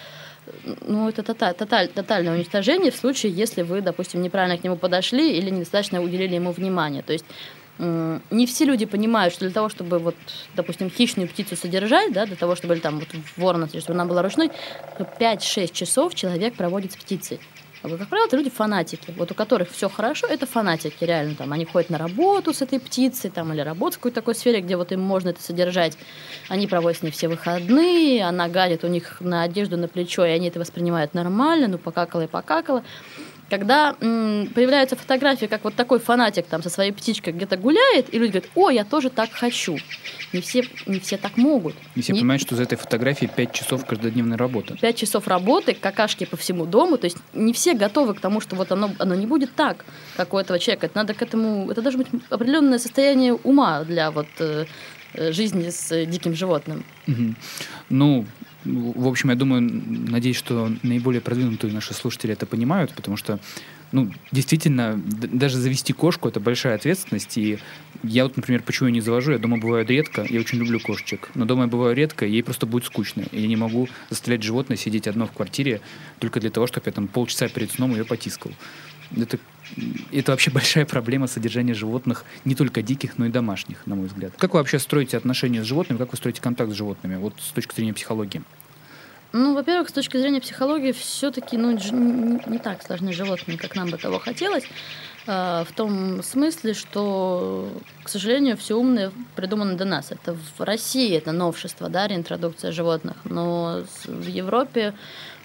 ну, 0.82 1.10
это 1.10 1.24
тоталь, 1.24 1.56
тоталь, 1.56 1.88
тотальное 1.88 2.36
уничтожение 2.36 2.92
в 2.92 2.96
случае, 2.96 3.32
если 3.32 3.64
вы, 3.64 3.82
допустим, 3.82 4.22
неправильно 4.22 4.58
к 4.58 4.64
нему 4.64 4.76
подошли 4.76 5.38
или 5.38 5.50
недостаточно 5.50 6.02
уделили 6.02 6.36
ему 6.36 6.52
внимания. 6.52 7.02
То 7.02 7.14
есть 7.14 7.26
не 7.78 8.46
все 8.46 8.64
люди 8.64 8.86
понимают, 8.86 9.34
что 9.34 9.46
для 9.46 9.54
того, 9.54 9.68
чтобы, 9.68 10.00
вот, 10.00 10.16
допустим, 10.56 10.90
хищную 10.90 11.28
птицу 11.28 11.58
содержать, 11.58 12.14
да, 12.14 12.26
для 12.26 12.38
того, 12.38 12.56
чтобы 12.56 12.76
или, 12.76 12.82
там, 12.82 13.00
вот, 13.00 13.10
ворона, 13.36 13.68
чтобы 13.68 13.94
она 13.94 14.06
была 14.06 14.22
ручной, 14.22 14.50
то 14.98 15.04
5-6 15.20 15.74
часов 15.74 16.16
человек 16.16 16.54
проводит 16.54 16.94
с 16.94 16.96
птицей. 16.96 17.40
А 17.86 17.98
как 17.98 18.08
правило, 18.08 18.26
это 18.26 18.36
люди 18.36 18.50
фанатики, 18.50 19.14
вот 19.16 19.32
у 19.32 19.36
которых 19.36 19.70
все 19.70 19.90
хорошо, 19.90 20.26
это 20.26 20.48
фанатики, 20.48 21.04
реально, 21.04 21.36
там, 21.36 21.54
они 21.54 21.66
ходят 21.66 21.92
на 21.92 22.00
работу 22.00 22.52
с 22.52 22.64
этой 22.64 22.80
птицей, 22.80 23.30
там, 23.30 23.54
или 23.54 23.62
работают 23.62 23.96
в 23.96 23.98
какой-то 23.98 24.16
такой 24.16 24.34
сфере, 24.34 24.62
где 24.62 24.76
вот 24.76 24.92
им 24.92 25.02
можно 25.02 25.30
это 25.30 25.42
содержать, 25.44 25.96
они 26.50 26.66
проводят 26.66 27.00
с 27.00 27.04
ней 27.04 27.12
все 27.12 27.28
выходные, 27.28 28.26
она 28.26 28.48
гадит 28.48 28.84
у 28.84 28.88
них 28.88 29.18
на 29.22 29.44
одежду, 29.44 29.78
на 29.78 29.88
плечо, 29.88 30.26
и 30.26 30.32
они 30.32 30.48
это 30.48 30.60
воспринимают 30.60 31.14
нормально, 31.14 31.68
ну, 31.68 31.78
покакала 31.78 32.22
и 32.22 32.28
покакала 32.28 32.84
когда 33.50 33.96
м, 34.02 34.48
появляются 34.54 34.96
фотографии, 34.96 35.46
как 35.46 35.64
вот 35.64 35.76
такой 35.76 36.00
фанатик 36.00 36.48
там 36.48 36.64
со 36.64 36.70
своей 36.70 36.92
птичкой 36.92 37.34
где-то 37.34 37.58
гуляет, 37.58 38.14
и 38.14 38.18
люди 38.18 38.32
говорят, 38.32 38.50
о, 38.56 38.70
я 38.70 38.84
тоже 38.84 39.10
так 39.10 39.32
хочу. 39.32 39.78
Не 40.34 40.42
все, 40.42 40.64
не 40.86 41.00
все 41.00 41.18
так 41.18 41.38
могут. 41.38 41.76
Не 41.96 42.02
все 42.02 42.14
не... 42.14 42.20
понимают, 42.20 42.42
что 42.42 42.56
за 42.56 42.64
этой 42.64 42.78
фотографией 42.78 43.30
5 43.34 43.52
часов 43.52 43.86
каждодневной 43.86 44.38
работы. 44.38 44.76
5 44.80 44.96
часов 44.96 45.28
работы, 45.28 45.74
какашки 45.74 46.26
по 46.26 46.38
всему 46.38 46.66
дому. 46.66 46.98
То 46.98 47.06
есть 47.06 47.18
не 47.34 47.54
все 47.54 47.74
готовы 47.74 48.16
к 48.16 48.20
тому, 48.20 48.42
что 48.42 48.56
вот 48.56 48.72
оно, 48.72 48.92
оно 49.00 49.16
не 49.16 49.28
будет 49.28 49.54
так, 49.56 49.86
как 50.18 50.34
у 50.34 50.38
этого 50.38 50.60
человека. 50.60 50.88
Это 50.88 50.98
надо 50.98 51.14
к 51.14 51.22
этому... 51.22 51.70
Это 51.72 51.82
должно 51.82 52.04
быть 52.04 52.22
определенное 52.30 52.80
состояние 52.80 53.34
ума 53.34 53.84
для 53.84 54.12
вот 54.12 54.28
э, 54.40 54.66
э 55.14 55.32
жизни 55.32 55.70
с 55.70 56.06
диким 56.06 56.34
животным. 56.34 56.84
Угу. 57.08 57.36
Ну, 57.90 58.26
в 58.66 59.08
общем, 59.08 59.30
я 59.30 59.36
думаю, 59.36 59.62
надеюсь, 59.62 60.38
что 60.38 60.72
наиболее 60.84 61.22
продвинутые 61.22 61.72
наши 61.72 61.94
слушатели 61.94 62.34
это 62.34 62.46
понимают, 62.46 62.94
потому 62.96 63.16
что, 63.16 63.40
ну, 63.92 64.12
действительно, 64.32 65.00
даже 65.06 65.58
завести 65.58 65.94
кошку— 65.94 66.28
это 66.30 66.40
большая 66.40 66.76
ответственность, 66.76 67.38
и 67.38 67.60
я 68.04 68.24
вот, 68.24 68.36
например, 68.36 68.64
почему 68.64 68.90
я 68.90 68.94
не 68.94 69.02
завожу, 69.02 69.34
я 69.34 69.38
дома 69.38 69.58
бываю 69.58 69.86
редко, 69.86 70.26
я 70.28 70.40
очень 70.40 70.58
люблю 70.58 70.80
кошечек, 70.80 71.30
но 71.36 71.46
дома 71.46 71.64
я 71.64 71.68
бываю 71.68 71.96
редко, 71.96 72.26
ей 72.26 72.44
просто 72.44 72.66
будет 72.66 72.86
скучно, 72.86 73.24
и 73.32 73.42
я 73.42 73.48
не 73.48 73.56
могу 73.56 73.88
заставлять 74.10 74.44
животное 74.44 74.78
сидеть 74.78 75.08
одно 75.08 75.28
в 75.28 75.32
квартире 75.32 75.82
только 76.20 76.40
для 76.40 76.50
того, 76.50 76.66
чтобы 76.66 76.88
я 76.88 76.92
там 76.92 77.08
полчаса 77.08 77.48
перед 77.48 77.72
сном 77.72 77.92
ее 77.92 78.04
потискал. 78.04 78.52
Это, 79.16 79.38
это 80.12 80.32
вообще 80.32 80.52
большая 80.52 80.86
проблема 80.86 81.28
содержания 81.28 81.74
животных, 81.74 82.26
не 82.44 82.56
только 82.56 82.82
диких, 82.82 83.18
но 83.18 83.26
и 83.26 83.30
домашних, 83.30 83.86
на 83.86 83.96
мой 83.96 84.08
взгляд. 84.08 84.34
Как 84.38 84.54
вы 84.54 84.60
вообще 84.60 84.80
строите 84.80 85.18
отношения 85.18 85.64
с 85.64 85.66
животными, 85.66 85.98
как 85.98 86.12
вы 86.12 86.18
строите 86.18 86.42
контакт 86.42 86.72
с 86.72 86.76
животными, 86.76 87.16
вот 87.16 87.34
с 87.40 87.52
точки 87.52 87.76
зрения 87.76 87.94
психологии? 87.94 88.42
Ну, 89.38 89.54
во-первых, 89.54 89.90
с 89.90 89.92
точки 89.92 90.16
зрения 90.16 90.40
психологии, 90.40 90.94
все-таки 90.94 91.58
ну, 91.58 91.72
не, 91.72 92.58
так 92.58 92.82
сложны 92.84 93.12
животные, 93.12 93.58
как 93.58 93.76
нам 93.76 93.90
бы 93.90 93.98
того 93.98 94.18
хотелось. 94.18 94.64
Э, 95.28 95.66
в 95.68 95.74
том 95.74 96.24
смысле, 96.24 96.74
что, 96.74 97.70
к 98.04 98.08
сожалению, 98.08 98.56
все 98.56 98.78
умное 98.78 99.12
придумано 99.36 99.76
до 99.76 99.84
нас. 99.84 100.12
Это 100.12 100.38
в 100.58 100.62
России 100.62 101.14
это 101.18 101.34
новшество, 101.34 101.90
да, 101.90 102.08
реинтродукция 102.08 102.72
животных. 102.72 103.18
Но 103.26 103.84
в 104.06 104.28
Европе 104.28 104.94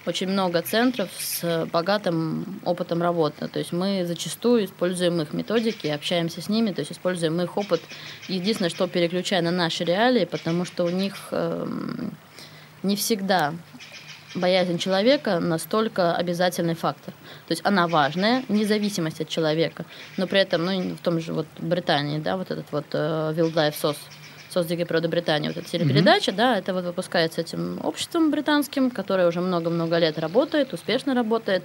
очень 0.06 0.28
много 0.28 0.62
центров 0.62 1.10
с 1.18 1.66
богатым 1.72 2.60
опытом 2.64 3.02
работы. 3.02 3.48
То 3.48 3.58
есть 3.58 3.72
мы 3.72 4.04
зачастую 4.06 4.64
используем 4.64 5.20
их 5.20 5.32
методики, 5.32 5.86
общаемся 5.88 6.40
с 6.40 6.48
ними, 6.48 6.72
то 6.72 6.80
есть 6.80 6.92
используем 6.92 7.40
их 7.40 7.56
опыт. 7.56 7.82
Единственное, 8.28 8.70
что 8.70 8.86
переключая 8.86 9.42
на 9.42 9.50
наши 9.50 9.84
реалии, 9.84 10.24
потому 10.24 10.64
что 10.64 10.84
у 10.84 10.90
них 10.90 11.14
э, 11.32 11.66
не 12.82 12.96
всегда 12.96 13.54
боязнь 14.34 14.78
человека 14.78 15.40
настолько 15.40 16.14
обязательный 16.14 16.74
фактор. 16.74 17.12
То 17.46 17.52
есть 17.52 17.62
она 17.64 17.88
важная, 17.88 18.44
независимость 18.48 19.20
от 19.20 19.28
человека, 19.28 19.84
но 20.16 20.26
при 20.26 20.40
этом, 20.40 20.64
ну, 20.64 20.94
в 20.94 20.98
том 20.98 21.20
же 21.20 21.32
вот 21.32 21.46
Британии, 21.58 22.18
да, 22.18 22.36
вот 22.36 22.50
этот 22.50 22.70
вот 22.70 22.86
uh, 22.92 23.34
Wildlife 23.34 23.74
SOS, 23.74 23.96
Дикой 24.66 24.86
природы 24.86 25.08
Британии, 25.08 25.48
вот 25.48 25.56
эта 25.56 25.68
телепередача, 25.68 26.30
mm-hmm. 26.30 26.36
да, 26.36 26.58
это 26.58 26.74
вот 26.74 26.84
выпускается 26.84 27.40
этим 27.40 27.80
обществом 27.82 28.30
британским, 28.30 28.90
которое 28.90 29.28
уже 29.28 29.40
много-много 29.40 29.98
лет 29.98 30.18
работает, 30.18 30.72
успешно 30.72 31.14
работает. 31.14 31.64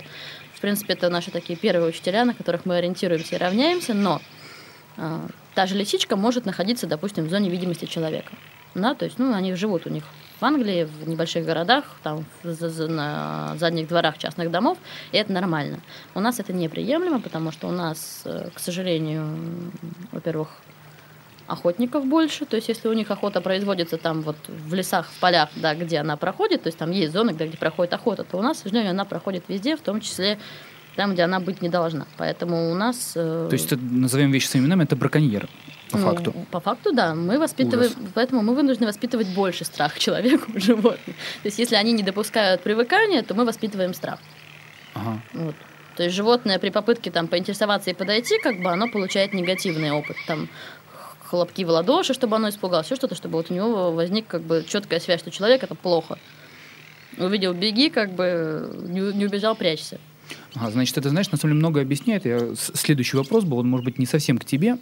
В 0.54 0.62
принципе, 0.62 0.94
это 0.94 1.10
наши 1.10 1.32
такие 1.32 1.58
первые 1.58 1.90
учителя, 1.90 2.26
на 2.26 2.34
которых 2.34 2.66
мы 2.66 2.78
ориентируемся 2.78 3.36
и 3.36 3.38
равняемся, 3.38 3.94
но 3.94 4.22
э, 4.98 5.20
та 5.56 5.66
же 5.66 5.76
лисичка 5.76 6.16
может 6.16 6.46
находиться, 6.46 6.88
допустим, 6.88 7.26
в 7.26 7.30
зоне 7.30 7.50
видимости 7.50 7.86
человека. 7.86 8.32
Да, 8.76 8.94
то 8.94 9.06
есть, 9.06 9.20
ну, 9.20 9.34
они 9.34 9.56
живут 9.56 9.88
у 9.88 9.90
них 9.90 10.04
в 10.40 10.44
Англии, 10.44 10.84
в 10.84 11.08
небольших 11.08 11.46
городах, 11.46 11.86
там, 12.04 12.26
на 12.44 13.56
задних 13.58 13.88
дворах 13.88 14.18
частных 14.18 14.52
домов, 14.52 14.78
и 15.14 15.18
это 15.18 15.32
нормально. 15.32 15.80
У 16.14 16.20
нас 16.20 16.40
это 16.40 16.52
неприемлемо, 16.52 17.22
потому 17.22 17.52
что 17.52 17.68
у 17.68 17.72
нас, 17.72 18.22
э, 18.26 18.50
к 18.54 18.60
сожалению, 18.60 19.26
во-первых, 20.12 20.50
охотников 21.48 22.06
больше, 22.06 22.46
то 22.46 22.56
есть 22.56 22.70
если 22.70 22.88
у 22.88 22.94
них 22.94 23.12
охота 23.12 23.42
производится 23.42 23.98
там 23.98 24.22
вот 24.22 24.38
в 24.48 24.74
лесах, 24.74 25.08
в 25.10 25.20
полях, 25.20 25.50
да, 25.56 25.76
где 25.76 26.00
она 26.00 26.18
проходит, 26.18 26.64
то 26.64 26.68
есть 26.68 26.78
там 26.78 26.92
есть 26.92 27.14
зоны, 27.14 27.32
где, 27.32 27.48
где 27.48 27.58
проходит 27.58 27.94
охота, 27.94 28.24
то 28.24 28.38
у 28.38 28.42
нас, 28.42 28.58
к 28.58 28.64
сожалению, 28.64 28.92
она 28.92 29.06
проходит 29.06 29.44
везде, 29.48 29.76
в 29.76 29.82
том 29.82 30.02
числе 30.02 30.40
там, 30.96 31.14
где 31.14 31.24
она 31.24 31.40
быть 31.40 31.62
не 31.62 31.70
должна. 31.70 32.08
Поэтому 32.18 32.72
у 32.72 32.76
нас... 32.76 33.14
Э... 33.16 33.48
То 33.50 33.54
есть, 33.54 33.72
это, 33.72 33.78
назовем 33.78 34.32
вещи 34.32 34.48
своими 34.48 34.66
именами, 34.66 34.84
это 34.84 34.96
браконьер, 34.96 35.50
по 35.92 35.98
ну, 35.98 36.04
факту? 36.06 36.34
По 36.52 36.60
факту, 36.60 36.94
да. 36.94 37.14
Мы 37.14 37.38
воспитываем... 37.38 37.92
Ужас. 37.92 38.12
Поэтому 38.14 38.42
мы 38.42 38.56
вынуждены 38.56 38.88
воспитывать 38.88 39.28
больше 39.28 39.66
страх 39.66 40.00
человеку, 40.00 40.52
животных. 40.56 41.16
То 41.44 41.48
есть, 41.48 41.60
если 41.60 41.76
они 41.76 41.92
не 41.92 42.04
допускают 42.04 42.62
привыкания, 42.62 43.24
то 43.24 43.36
мы 43.36 43.46
воспитываем 43.46 43.94
страх. 43.94 44.20
Ага. 44.94 45.22
Вот. 45.34 45.56
То 45.96 46.04
есть 46.04 46.16
животное 46.16 46.60
при 46.60 46.70
попытке 46.70 47.12
там 47.12 47.28
поинтересоваться 47.28 47.90
и 47.90 47.94
подойти, 47.94 48.38
как 48.42 48.62
бы 48.62 48.70
оно 48.70 48.90
получает 48.90 49.34
негативный 49.34 49.92
опыт. 49.92 50.18
Там 50.28 50.50
хлопки 51.26 51.64
в 51.64 51.70
ладоши, 51.70 52.14
чтобы 52.14 52.36
оно 52.36 52.50
испугалось, 52.50 52.86
все 52.86 52.96
что-то, 52.96 53.16
чтобы 53.16 53.38
вот 53.38 53.52
у 53.52 53.54
него 53.54 53.92
возник 53.92 54.28
как 54.28 54.42
бы 54.42 54.66
четкая 54.68 55.00
связь, 55.00 55.22
что 55.22 55.32
человек 55.32 55.64
это 55.64 55.76
плохо. 55.76 56.18
Увидел 57.18 57.54
беги, 57.54 57.90
как 57.90 58.14
бы 58.14 58.70
не, 58.88 59.14
не 59.14 59.26
убежал, 59.26 59.56
прячься. 59.56 60.00
А, 60.56 60.72
значит, 60.72 60.98
это, 60.98 61.10
знаешь, 61.10 61.32
на 61.32 61.38
самом 61.38 61.54
деле 61.54 61.60
много 61.60 61.82
объясняет. 61.82 62.26
Я, 62.26 62.54
следующий 62.56 63.18
вопрос 63.18 63.44
был, 63.44 63.60
он, 63.60 63.70
может 63.70 63.86
быть, 63.86 64.00
не 64.00 64.06
совсем 64.06 64.38
к 64.38 64.46
тебе, 64.46 64.78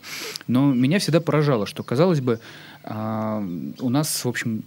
но 0.48 0.72
меня 0.72 1.00
всегда 1.00 1.20
поражало, 1.20 1.66
что, 1.66 1.84
казалось 1.84 2.22
бы, 2.22 2.40
а, 2.84 3.44
у 3.80 3.90
нас, 3.90 4.24
в 4.24 4.30
общем, 4.30 4.64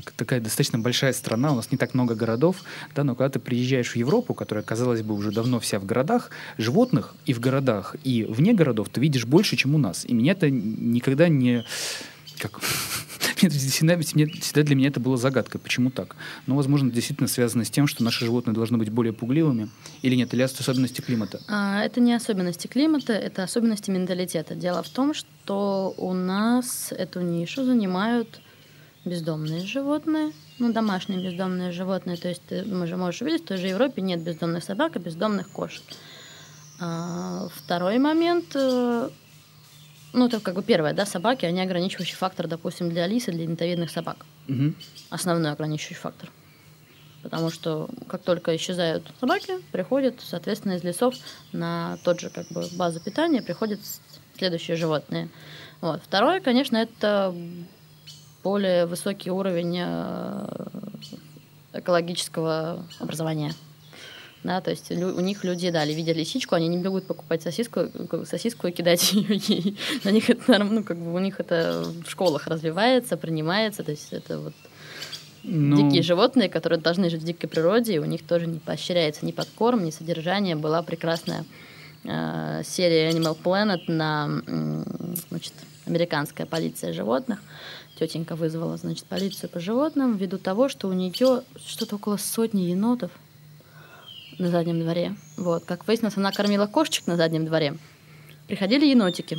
так, 0.00 0.12
такая 0.12 0.40
достаточно 0.40 0.78
большая 0.78 1.12
страна, 1.12 1.52
у 1.52 1.56
нас 1.56 1.70
не 1.70 1.78
так 1.78 1.94
много 1.94 2.14
городов, 2.14 2.62
да, 2.94 3.04
но 3.04 3.14
когда 3.14 3.30
ты 3.30 3.38
приезжаешь 3.38 3.90
в 3.90 3.96
Европу, 3.96 4.34
которая, 4.34 4.64
казалось 4.64 5.02
бы, 5.02 5.14
уже 5.14 5.30
давно 5.30 5.60
вся 5.60 5.78
в 5.78 5.84
городах, 5.84 6.30
животных 6.58 7.14
и 7.26 7.32
в 7.32 7.40
городах, 7.40 7.96
и 8.04 8.24
вне 8.24 8.54
городов 8.54 8.88
ты 8.88 9.00
видишь 9.00 9.26
больше, 9.26 9.56
чем 9.56 9.74
у 9.74 9.78
нас. 9.78 10.04
И 10.04 10.14
меня 10.14 10.32
это 10.32 10.50
никогда 10.50 11.28
не... 11.28 11.64
Как, 12.38 12.60
всегда, 13.48 13.98
всегда 13.98 14.62
для 14.62 14.74
меня 14.74 14.88
это 14.88 15.00
было 15.00 15.16
загадкой, 15.16 15.60
почему 15.60 15.90
так. 15.90 16.16
Но, 16.46 16.56
возможно, 16.56 16.90
действительно 16.90 17.28
связано 17.28 17.64
с 17.64 17.70
тем, 17.70 17.86
что 17.86 18.04
наши 18.04 18.24
животные 18.24 18.54
должны 18.54 18.78
быть 18.78 18.90
более 18.90 19.12
пугливыми, 19.12 19.68
или 20.02 20.14
нет, 20.14 20.32
или 20.34 20.42
особенности 20.42 21.00
климата? 21.00 21.40
А, 21.48 21.82
это 21.84 22.00
не 22.00 22.14
особенности 22.14 22.66
климата, 22.66 23.12
это 23.12 23.42
особенности 23.42 23.90
менталитета. 23.90 24.54
Дело 24.54 24.82
в 24.82 24.88
том, 24.88 25.14
что 25.14 25.94
у 25.96 26.12
нас 26.12 26.92
эту 26.92 27.20
нишу 27.20 27.64
занимают 27.64 28.40
бездомные 29.04 29.64
животные, 29.64 30.32
ну, 30.58 30.72
домашние 30.72 31.24
бездомные 31.24 31.72
животные. 31.72 32.16
То 32.16 32.28
есть 32.28 32.42
ты 32.46 32.64
мы 32.64 32.86
же 32.86 32.96
можешь 32.96 33.22
увидеть, 33.22 33.42
в 33.42 33.46
той 33.46 33.56
же 33.56 33.68
Европе 33.68 34.02
нет 34.02 34.20
бездомных 34.22 34.62
собак, 34.64 34.96
а 34.96 34.98
бездомных 34.98 35.50
кошек. 35.50 35.82
А, 36.80 37.48
второй 37.54 37.98
момент, 37.98 38.54
э, 38.54 39.10
ну, 40.12 40.26
это 40.26 40.40
как 40.40 40.54
бы 40.54 40.62
первое, 40.62 40.92
да, 40.92 41.06
собаки, 41.06 41.44
они 41.46 41.60
ограничивающий 41.60 42.16
фактор, 42.16 42.46
допустим, 42.46 42.90
для 42.90 43.06
лис 43.06 43.28
и 43.28 43.32
для 43.32 43.46
нитовидных 43.46 43.90
собак. 43.90 44.24
Угу. 44.48 44.74
Основной 45.10 45.52
ограничивающий 45.52 45.96
фактор. 45.96 46.30
Потому 47.22 47.50
что 47.50 47.88
как 48.08 48.22
только 48.22 48.56
исчезают 48.56 49.06
собаки, 49.20 49.58
приходят, 49.72 50.20
соответственно, 50.20 50.74
из 50.74 50.84
лесов 50.84 51.14
на 51.52 51.98
тот 52.02 52.20
же 52.20 52.30
как 52.30 52.48
бы 52.48 52.66
базу 52.72 52.98
питания 53.00 53.42
приходят 53.42 53.80
следующие 54.38 54.76
животные. 54.76 55.28
Вот. 55.82 56.00
Второе, 56.02 56.40
конечно, 56.40 56.78
это 56.78 57.34
более 58.42 58.86
высокий 58.86 59.30
уровень 59.30 59.78
э, 59.80 60.46
экологического 61.72 62.84
образования. 62.98 63.54
Да, 64.42 64.62
то 64.62 64.70
есть 64.70 64.90
у 64.90 65.20
них 65.20 65.44
люди, 65.44 65.70
да, 65.70 65.84
видят 65.84 66.16
лисичку, 66.16 66.54
они 66.54 66.68
не 66.68 66.78
бегут 66.78 67.06
покупать 67.06 67.42
сосиску, 67.42 67.90
сосиску 68.24 68.68
и 68.68 68.72
кидать 68.72 69.12
ее 69.12 69.36
ей. 69.36 69.78
На 70.02 70.10
них 70.10 70.30
это, 70.30 70.58
ну, 70.58 70.82
как 70.82 70.96
бы 70.96 71.12
у 71.12 71.18
них 71.18 71.40
это 71.40 71.84
в 72.04 72.10
школах 72.10 72.46
развивается, 72.46 73.18
принимается, 73.18 73.82
то 73.82 73.90
есть 73.90 74.12
это 74.12 74.38
вот 74.38 74.54
ну... 75.42 75.76
дикие 75.76 76.02
животные, 76.02 76.48
которые 76.48 76.80
должны 76.80 77.10
жить 77.10 77.22
в 77.22 77.26
дикой 77.26 77.48
природе, 77.48 77.94
и 77.94 77.98
у 77.98 78.06
них 78.06 78.26
тоже 78.26 78.46
не 78.46 78.58
поощряется 78.58 79.26
ни 79.26 79.32
подкорм, 79.32 79.84
ни 79.84 79.90
содержание. 79.90 80.56
Была 80.56 80.82
прекрасная 80.82 81.44
э, 82.04 82.62
серия 82.64 83.10
Animal 83.10 83.36
Planet 83.42 83.82
на, 83.88 84.42
значит, 85.28 85.52
американская 85.86 86.46
полиция 86.46 86.92
животных, 86.92 87.42
тетенька 88.00 88.34
вызвала, 88.34 88.78
значит, 88.78 89.04
полицию 89.04 89.50
по 89.50 89.60
животным 89.60 90.16
ввиду 90.16 90.38
того, 90.38 90.70
что 90.70 90.88
у 90.88 90.92
нее 90.92 91.42
что-то 91.66 91.96
около 91.96 92.16
сотни 92.16 92.62
енотов 92.62 93.10
на 94.38 94.48
заднем 94.48 94.80
дворе. 94.80 95.16
Вот, 95.36 95.64
как 95.66 95.86
выяснилось, 95.86 96.16
она 96.16 96.32
кормила 96.32 96.66
кошечек 96.66 97.06
на 97.06 97.16
заднем 97.16 97.44
дворе. 97.44 97.76
Приходили 98.46 98.86
енотики, 98.86 99.36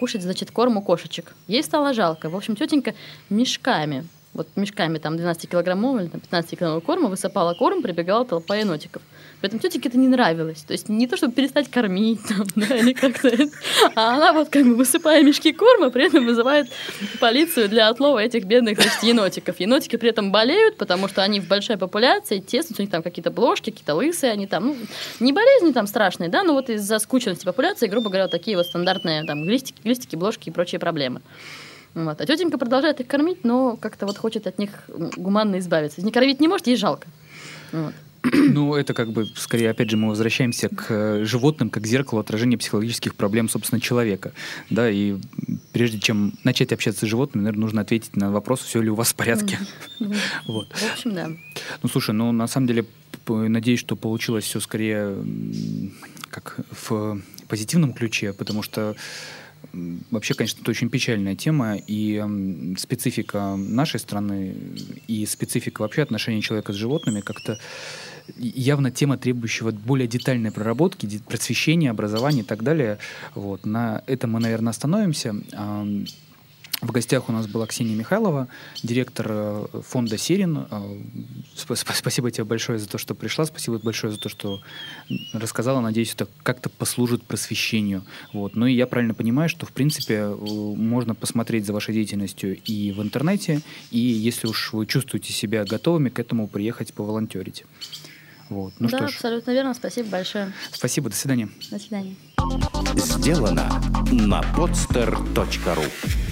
кушать, 0.00 0.22
значит, 0.22 0.50
корм 0.50 0.76
у 0.76 0.82
кошечек. 0.82 1.34
Ей 1.46 1.62
стало 1.62 1.94
жалко. 1.94 2.28
В 2.28 2.36
общем, 2.36 2.56
тетенька 2.56 2.94
мешками 3.30 4.08
вот 4.34 4.48
мешками 4.56 4.98
там 4.98 5.14
12-килограммового 5.14 6.02
или 6.02 6.08
там, 6.08 6.20
15-килограммового 6.30 6.80
корма 6.80 7.08
высыпала 7.08 7.54
корм, 7.54 7.82
прибегала 7.82 8.24
толпа 8.24 8.56
енотиков. 8.56 9.02
При 9.40 9.48
этом 9.48 9.58
тетеньке 9.58 9.88
это 9.88 9.98
не 9.98 10.08
нравилось. 10.08 10.62
То 10.62 10.72
есть 10.72 10.88
не 10.88 11.06
то, 11.06 11.16
чтобы 11.16 11.34
перестать 11.34 11.70
кормить 11.70 12.20
там, 12.28 12.46
да, 12.56 12.76
или 12.76 12.92
как-то, 12.92 13.30
а 13.94 14.16
она 14.16 14.32
вот 14.32 14.48
как 14.48 14.64
бы 14.64 14.74
высыпая 14.76 15.22
мешки 15.22 15.52
корма, 15.52 15.90
при 15.90 16.06
этом 16.06 16.24
вызывает 16.24 16.68
полицию 17.20 17.68
для 17.68 17.88
отлова 17.88 18.20
этих 18.20 18.44
бедных, 18.44 18.80
значит, 18.80 19.02
енотиков. 19.02 19.60
Енотики 19.60 19.96
при 19.96 20.10
этом 20.10 20.32
болеют, 20.32 20.76
потому 20.76 21.08
что 21.08 21.22
они 21.22 21.40
в 21.40 21.48
большой 21.48 21.76
популяции, 21.76 22.38
тесно, 22.38 22.76
у 22.78 22.82
них 22.82 22.90
там 22.90 23.02
какие-то 23.02 23.30
бложки, 23.30 23.70
какие-то 23.70 23.94
лысые, 23.94 24.32
они 24.32 24.46
там, 24.46 24.68
ну, 24.68 24.76
не 25.20 25.32
болезни 25.32 25.72
там 25.72 25.86
страшные, 25.86 26.30
да, 26.30 26.42
но 26.42 26.54
вот 26.54 26.70
из-за 26.70 26.98
скученности 27.00 27.44
популяции, 27.44 27.86
грубо 27.86 28.08
говоря, 28.08 28.24
вот 28.24 28.30
такие 28.30 28.56
вот 28.56 28.66
стандартные 28.66 29.24
там 29.24 29.44
глистики, 29.44 29.80
глистики, 29.82 30.16
бложки 30.16 30.48
и 30.48 30.52
прочие 30.52 30.78
проблемы. 30.78 31.20
Вот. 31.94 32.20
А 32.20 32.26
тетенька 32.26 32.58
продолжает 32.58 33.00
их 33.00 33.06
кормить, 33.06 33.44
но 33.44 33.76
как-то 33.76 34.06
вот 34.06 34.18
хочет 34.18 34.46
от 34.46 34.58
них 34.58 34.70
гуманно 35.16 35.58
избавиться. 35.58 36.02
Не 36.02 36.12
кормить 36.12 36.40
не 36.40 36.48
может, 36.48 36.66
ей 36.66 36.76
жалко. 36.76 37.06
Вот. 37.72 37.92
Ну, 38.24 38.74
это 38.76 38.94
как 38.94 39.10
бы, 39.10 39.26
скорее, 39.34 39.70
опять 39.70 39.90
же, 39.90 39.96
мы 39.96 40.08
возвращаемся 40.08 40.68
к 40.68 40.86
э, 40.90 41.24
животным, 41.24 41.70
как 41.70 41.86
зеркалу 41.86 42.20
отражения 42.20 42.56
психологических 42.56 43.16
проблем, 43.16 43.48
собственно, 43.48 43.80
человека. 43.80 44.32
Да, 44.70 44.88
и 44.88 45.16
прежде 45.72 45.98
чем 45.98 46.34
начать 46.44 46.72
общаться 46.72 47.04
с 47.04 47.08
животными, 47.08 47.44
наверное, 47.44 47.62
нужно 47.62 47.80
ответить 47.80 48.14
на 48.14 48.30
вопрос, 48.30 48.60
все 48.60 48.80
ли 48.80 48.90
у 48.90 48.94
вас 48.94 49.12
в 49.12 49.16
порядке. 49.16 49.58
Вот. 50.46 50.68
В 50.72 50.92
общем, 50.92 51.14
да. 51.14 51.30
Ну, 51.82 51.88
слушай, 51.88 52.12
ну, 52.12 52.32
на 52.32 52.46
самом 52.46 52.66
деле, 52.66 52.84
надеюсь, 53.28 53.80
что 53.80 53.96
получилось 53.96 54.44
все 54.44 54.60
скорее 54.60 55.16
как 56.30 56.60
в 56.70 57.20
позитивном 57.48 57.92
ключе, 57.92 58.32
потому 58.32 58.62
что 58.62 58.96
Вообще, 60.10 60.34
конечно, 60.34 60.60
это 60.60 60.70
очень 60.70 60.90
печальная 60.90 61.34
тема, 61.34 61.76
и 61.76 62.22
специфика 62.76 63.56
нашей 63.56 64.00
страны, 64.00 64.54
и 65.06 65.24
специфика 65.26 65.82
вообще 65.82 66.02
отношений 66.02 66.42
человека 66.42 66.72
с 66.72 66.76
животными 66.76 67.20
как-то 67.20 67.58
явно 68.36 68.90
тема, 68.90 69.16
требующего 69.18 69.70
более 69.70 70.06
детальной 70.06 70.52
проработки, 70.52 71.20
просвещения, 71.28 71.90
образования 71.90 72.40
и 72.40 72.44
так 72.44 72.62
далее. 72.62 72.98
Вот. 73.34 73.66
На 73.66 74.02
этом 74.06 74.32
мы, 74.32 74.40
наверное, 74.40 74.70
остановимся. 74.70 75.34
В 76.82 76.90
гостях 76.90 77.28
у 77.28 77.32
нас 77.32 77.46
была 77.46 77.68
Ксения 77.68 77.94
Михайлова, 77.94 78.48
директор 78.82 79.26
э, 79.30 79.66
фонда 79.86 80.18
«Серин». 80.18 80.66
Э, 80.68 80.98
спасибо 81.54 82.32
тебе 82.32 82.42
большое 82.42 82.80
за 82.80 82.88
то, 82.88 82.98
что 82.98 83.14
пришла, 83.14 83.44
спасибо 83.44 83.78
большое 83.78 84.12
за 84.12 84.18
то, 84.18 84.28
что 84.28 84.60
рассказала. 85.32 85.80
Надеюсь, 85.80 86.12
это 86.12 86.26
как-то 86.42 86.68
послужит 86.70 87.22
просвещению. 87.22 88.02
Вот. 88.32 88.56
Ну 88.56 88.66
и 88.66 88.74
я 88.74 88.88
правильно 88.88 89.14
понимаю, 89.14 89.48
что, 89.48 89.64
в 89.64 89.70
принципе, 89.70 90.26
можно 90.26 91.14
посмотреть 91.14 91.66
за 91.66 91.72
вашей 91.72 91.94
деятельностью 91.94 92.58
и 92.60 92.90
в 92.90 93.00
интернете, 93.00 93.60
и 93.92 94.00
если 94.00 94.48
уж 94.48 94.72
вы 94.72 94.84
чувствуете 94.86 95.32
себя 95.32 95.64
готовыми 95.64 96.08
к 96.08 96.18
этому, 96.18 96.48
приехать 96.48 96.92
поволонтерить. 96.94 97.64
Вот. 98.48 98.74
Ну 98.80 98.88
да, 98.88 98.98
что 98.98 99.08
ж. 99.08 99.14
абсолютно 99.14 99.52
верно. 99.52 99.74
Спасибо 99.74 100.08
большое. 100.08 100.52
Спасибо. 100.72 101.10
До 101.10 101.16
свидания. 101.16 101.48
До 101.70 101.78
свидания. 101.78 102.16
Сделано 102.96 103.70
на 104.10 104.40
podster.ru 104.56 106.31